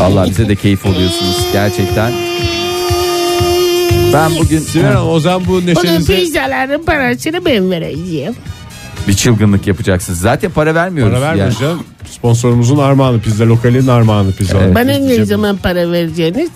Allah 0.00 0.26
bize 0.28 0.48
de 0.48 0.56
keyif 0.56 0.86
oluyorsunuz 0.86 1.36
gerçekten. 1.52 2.12
Ben 4.12 4.30
bugün 4.38 4.58
Sibel 4.58 4.92
Hanım 4.92 5.08
o 5.08 5.20
zaman 5.20 5.42
bu 5.48 5.66
neşenizi 5.66 6.16
pizzaların 6.16 6.84
parasını 6.84 7.44
ben 7.44 7.70
vereceğim. 7.70 8.34
bir 9.08 9.14
çılgınlık 9.14 9.66
yapacaksınız. 9.66 10.20
Zaten 10.20 10.50
para 10.50 10.74
vermiyoruz. 10.74 11.14
para 11.14 11.24
yani. 11.26 11.38
vermeyeceğim. 11.38 11.78
Sponsorumuzun 12.20 12.78
armağanı 12.78 13.20
pizza 13.20 13.46
lokalinin 13.46 13.86
armağanı 13.86 14.32
pizza. 14.32 14.58
Evet. 14.58 14.74
Bana 14.74 14.98
ne 14.98 15.24
zaman 15.24 15.56
para 15.56 15.92
vereceksiniz? 15.92 16.50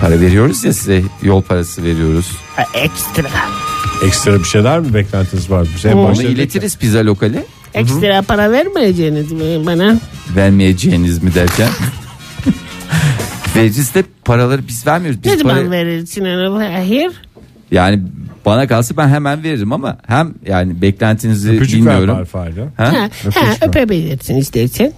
Para 0.00 0.20
veriyoruz 0.20 0.64
ya 0.64 0.72
size 0.72 1.02
yol 1.22 1.42
parası 1.42 1.84
veriyoruz. 1.84 2.30
Ha, 2.56 2.64
ekstra. 2.74 3.28
Ekstra 4.06 4.38
bir 4.38 4.44
şeyler 4.44 4.80
mi 4.80 4.94
beklentiniz 4.94 5.50
var? 5.50 5.66
Biz 5.76 5.84
en 5.84 5.92
Onu 5.96 6.22
iletiriz 6.22 6.78
pizza 6.78 6.98
lokali. 6.98 7.44
Ekstra 7.74 8.22
para 8.22 8.52
vermeyeceksiniz 8.52 9.32
mi 9.32 9.66
bana? 9.66 9.96
Vermeyeceğiniz 10.36 11.22
mi 11.22 11.34
derken. 11.34 11.68
Veririz 13.56 13.94
de 13.94 14.04
paraları 14.24 14.68
biz 14.68 14.86
vermiyoruz. 14.86 15.20
Biz 15.24 15.32
Ne 15.32 15.38
zaman 15.38 15.56
para- 15.56 15.70
verirsin 15.70 16.24
onu? 16.24 16.62
Yani 17.70 18.02
bana 18.50 18.66
kalsa 18.66 18.96
ben 18.96 19.08
hemen 19.08 19.42
veririm 19.42 19.72
ama 19.72 19.98
hem 20.06 20.34
yani 20.46 20.82
beklentinizi 20.82 21.50
Öpücük 21.50 21.86
ver 21.86 21.92
bilmiyorum. 21.94 22.16
bari 22.18 22.24
Fahir'e. 22.26 22.64
Ha? 22.76 22.92
Ha, 22.92 23.08
ha, 23.34 23.66
öpebilirsin 23.66 24.36
istersen. 24.36 24.92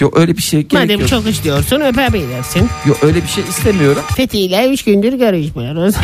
Yok 0.00 0.18
öyle 0.18 0.36
bir 0.36 0.42
şey 0.42 0.62
gerek 0.62 0.84
Madem 0.84 1.00
yok. 1.00 1.08
çok 1.08 1.26
istiyorsun 1.28 1.80
öpebilirsin. 1.80 2.68
Yok 2.86 2.96
öyle 3.02 3.22
bir 3.22 3.28
şey 3.28 3.44
istemiyorum. 3.44 4.02
Fethi 4.16 4.38
ile 4.38 4.70
üç 4.72 4.84
gündür 4.84 5.12
görüşmüyoruz. 5.12 5.94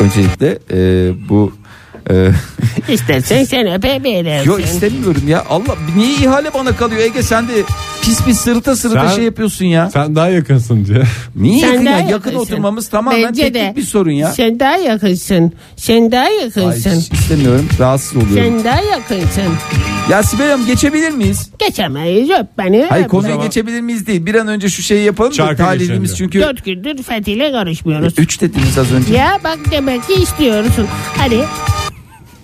Öncelikle 0.00 0.58
e, 0.72 1.10
bu 1.28 1.52
İstersen 2.88 3.44
sen 3.44 3.66
öpebilirsin. 3.74 4.46
Yok 4.50 4.60
istemiyorum 4.64 5.22
ya. 5.28 5.44
Allah 5.48 5.74
niye 5.96 6.14
ihale 6.14 6.54
bana 6.54 6.76
kalıyor 6.76 7.00
Ege 7.00 7.22
sen 7.22 7.48
de 7.48 7.52
pis 8.02 8.22
pis 8.24 8.38
sırıta 8.40 8.76
sırıta 8.76 9.08
Sen- 9.08 9.14
şey 9.16 9.24
yapıyorsun 9.24 9.64
ya. 9.64 9.90
Sen 9.90 10.16
daha 10.16 10.28
yakınsın 10.28 10.84
diye. 10.84 11.02
Niye 11.36 11.60
Sen 11.60 11.72
yakın, 11.72 11.84
ya? 11.84 11.90
daha 11.92 11.98
yakın 12.00 12.12
yakınsın. 12.12 12.38
oturmamız 12.38 12.88
tamamen 12.88 13.22
Bence 13.22 13.42
teknik 13.42 13.62
de. 13.62 13.76
bir 13.76 13.82
sorun 13.82 14.10
ya. 14.10 14.32
Sen 14.32 14.60
daha 14.60 14.76
yakınsın. 14.76 15.52
Sen 15.76 16.12
daha 16.12 16.24
Ay, 16.24 16.36
yakınsın. 16.44 16.90
hiç 17.00 17.12
istemiyorum 17.12 17.68
rahatsız 17.78 18.16
oluyorum. 18.16 18.34
Sen 18.34 18.64
daha 18.64 18.80
yakınsın. 18.80 19.42
Ya 20.10 20.22
Sibel 20.22 20.50
Hanım 20.50 20.66
geçebilir 20.66 21.10
miyiz? 21.10 21.50
Geçemeyiz 21.58 22.30
öp 22.30 22.46
beni. 22.58 22.86
Hayır 22.88 23.04
öp. 23.04 23.10
konuya 23.10 23.36
geçebilir 23.36 23.80
miyiz 23.80 24.06
değil. 24.06 24.26
Bir 24.26 24.34
an 24.34 24.48
önce 24.48 24.68
şu 24.68 24.82
şeyi 24.82 25.04
yapalım 25.04 25.30
da 25.30 25.34
Şarkı 25.36 25.56
talihimiz 25.62 26.10
geçelim 26.10 26.16
çünkü 26.16 26.40
Dört 26.40 26.64
gündür 26.64 27.02
Fethi 27.02 27.32
ile 27.32 27.48
görüşmüyoruz. 27.50 28.14
üç 28.18 28.40
dediniz 28.40 28.78
az 28.78 28.92
önce. 28.92 29.14
Ya 29.14 29.38
bak 29.44 29.58
demek 29.70 30.06
ki 30.06 30.14
istiyorsun. 30.14 30.86
Hadi. 31.18 31.44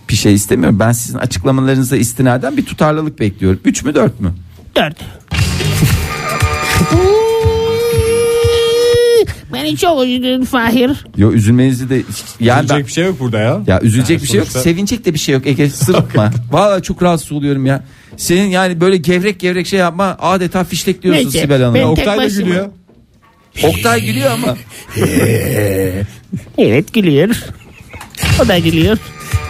Bir 0.09 0.15
şey 0.15 0.35
istemiyorum. 0.35 0.81
Ben 0.81 0.93
sizin 0.93 1.19
açıklamalarınıza 1.19 1.97
istinaden 1.97 2.57
bir 2.57 2.67
tutarlılık 2.67 3.21
bekliyorum. 3.21 3.61
Üç 3.65 3.85
mü 3.85 3.95
dört 3.95 4.21
mü? 4.21 4.35
Dört. 4.77 4.97
Beni 9.55 9.77
çok 9.77 10.07
üzdün 10.07 10.45
Fahir. 10.45 10.91
Yo 11.17 11.33
üzülmenizi 11.33 11.91
de 11.91 12.03
yani 12.41 12.65
Üzülecek 12.65 12.79
ben, 12.79 12.87
bir 12.87 12.93
şey 12.93 13.05
yok 13.05 13.21
burada 13.21 13.41
ya. 13.41 13.61
ya 13.67 13.81
üzülecek 13.81 14.11
Yani 14.11 14.23
bir 14.23 14.29
şey 14.29 14.39
yok. 14.39 14.49
Sevinecek 14.49 15.05
de 15.05 15.15
bir 15.15 15.19
şey 15.19 15.35
yok. 15.35 15.47
Ege 15.47 15.71
sırıtma. 15.71 16.31
Vallahi 16.53 16.83
çok 16.83 17.03
rahatsız 17.03 17.33
oluyorum 17.33 17.67
ya. 17.67 17.85
Senin 18.17 18.49
yani 18.49 18.81
böyle 18.81 18.97
gevrek 18.97 19.41
gevrek 19.41 19.67
şey 19.67 19.79
yapma 19.79 20.17
adeta 20.21 20.65
fiştekliyorsun 20.65 21.25
Neyse, 21.25 21.41
Sibel 21.41 21.63
Hanım. 21.63 21.91
Oktay 21.91 22.19
da 22.19 22.27
gülüyor. 22.27 22.69
Oktay 23.63 24.07
gülüyor 24.07 24.31
ama. 24.31 24.57
Evet 26.59 26.93
gülüyor. 26.93 27.37
O 28.45 28.49
da 28.49 28.59
gülüyor. 28.59 28.99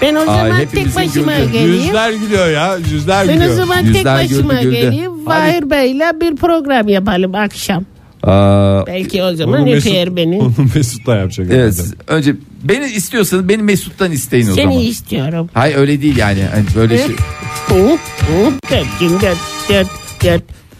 Ben 0.03 0.15
o 0.15 0.25
zaman 0.25 0.51
tek 0.51 0.59
hepimizin 0.69 0.97
başıma 1.03 1.39
güldüğü 1.39 1.53
geleyim. 1.53 1.83
Yüzler 1.85 2.13
gülüyor 2.13 2.49
ya. 2.51 2.77
Yüzler 2.93 3.29
Ben 3.29 3.33
o 3.33 3.39
gülüyor. 3.41 3.55
zaman 3.57 3.79
tek 3.85 3.97
Yüzler 3.97 4.23
güldü, 4.23 4.35
başıma 4.35 4.63
güldü. 4.63 4.75
geleyim. 4.75 5.25
Fahir 5.25 5.71
Bey'le 5.71 6.21
bir 6.21 6.37
program 6.37 6.89
yapalım 6.89 7.35
akşam. 7.35 7.85
Aa, 8.23 8.87
Belki 8.87 9.23
o 9.23 9.35
zaman 9.35 9.69
öper 9.69 10.17
beni. 10.17 10.39
Onu 10.39 10.55
Mesut 10.75 11.07
da 11.07 11.17
yapacak. 11.17 11.47
evet. 11.51 11.75
herhalde. 11.79 11.95
Önce 12.07 12.35
beni 12.63 12.85
istiyorsanız 12.87 13.49
beni 13.49 13.63
Mesut'tan 13.63 14.13
isteyin 14.13 14.51
o 14.51 14.55
Seni 14.55 14.65
zaman. 14.65 14.79
istiyorum. 14.79 15.51
Hayır 15.55 15.77
öyle 15.77 16.03
değil 16.03 16.17
yani. 16.17 16.43
Hani 16.55 16.65
böyle 16.77 16.99
şey. 16.99 17.17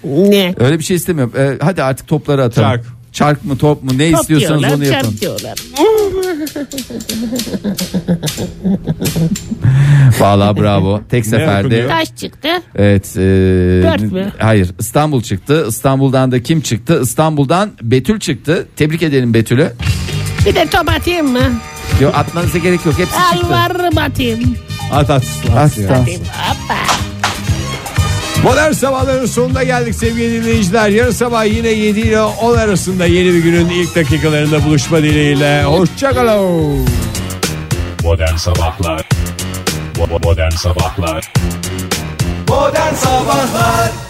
Ne? 0.05 0.55
Öyle 0.59 0.79
bir 0.79 0.85
şey 0.85 0.97
istemiyorum. 0.97 1.33
Ee, 1.39 1.51
hadi 1.61 1.83
artık 1.83 2.09
topları 2.09 2.43
atalım. 2.45 2.69
Çark. 2.69 2.85
Çark 3.15 3.45
mı 3.45 3.59
top 3.59 3.83
mu 3.83 3.91
ne 3.99 4.11
Top 4.11 4.21
istiyorsanız 4.21 4.61
diyorlar, 4.61 4.77
onu 4.77 4.85
yapın. 4.85 5.17
diyorlar. 5.21 5.59
Vallahi 10.21 10.61
bravo. 10.61 11.01
Tek 11.11 11.27
seferde. 11.27 11.87
Kaç 11.89 12.17
çıktı? 12.17 12.49
Evet. 12.77 13.17
e, 13.17 13.21
Dört 13.83 14.13
mü? 14.13 14.33
Hayır. 14.39 14.71
İstanbul 14.79 15.23
çıktı. 15.23 15.67
İstanbul'dan 15.69 16.33
da 16.33 16.43
kim 16.43 16.61
çıktı? 16.61 17.01
İstanbul'dan 17.03 17.71
Betül 17.83 18.21
çıktı. 18.21 18.67
Tebrik 18.77 19.03
edelim 19.03 19.35
Betül'ü. 19.35 19.73
Bir 20.47 20.55
de 20.55 20.67
top 20.67 20.89
atayım 20.89 21.33
mı? 21.33 21.53
Yok 22.01 22.15
atmanıza 22.15 22.59
gerek 22.59 22.87
yok. 22.87 22.99
Hepsi 22.99 23.15
çıktı. 23.33 23.47
Alvarım 23.47 23.99
atayım. 23.99 24.57
At 24.93 25.11
at. 25.11 25.25
at 25.51 25.57
At, 25.57 25.79
ya. 25.79 25.89
at. 25.99 26.09
Modern 28.45 28.73
sabahların 28.73 29.27
sonuna 29.27 29.63
geldik 29.63 29.95
sevgili 29.95 30.43
dinleyiciler. 30.43 30.89
Yarın 30.89 31.11
sabah 31.11 31.45
yine 31.45 31.69
7 31.69 32.01
ile 32.01 32.23
10 32.23 32.57
arasında 32.57 33.07
yeni 33.07 33.35
bir 33.35 33.39
günün 33.39 33.69
ilk 33.69 33.97
dakikalarında 33.97 34.65
buluşma 34.65 35.03
dileğiyle. 35.03 35.65
Hoşçakalın. 35.65 36.89
Modern 38.03 38.37
Sabahlar 38.37 39.09
Modern 40.23 40.51
Sabahlar 40.51 41.33
Modern 42.49 42.95
Sabahlar 42.95 44.04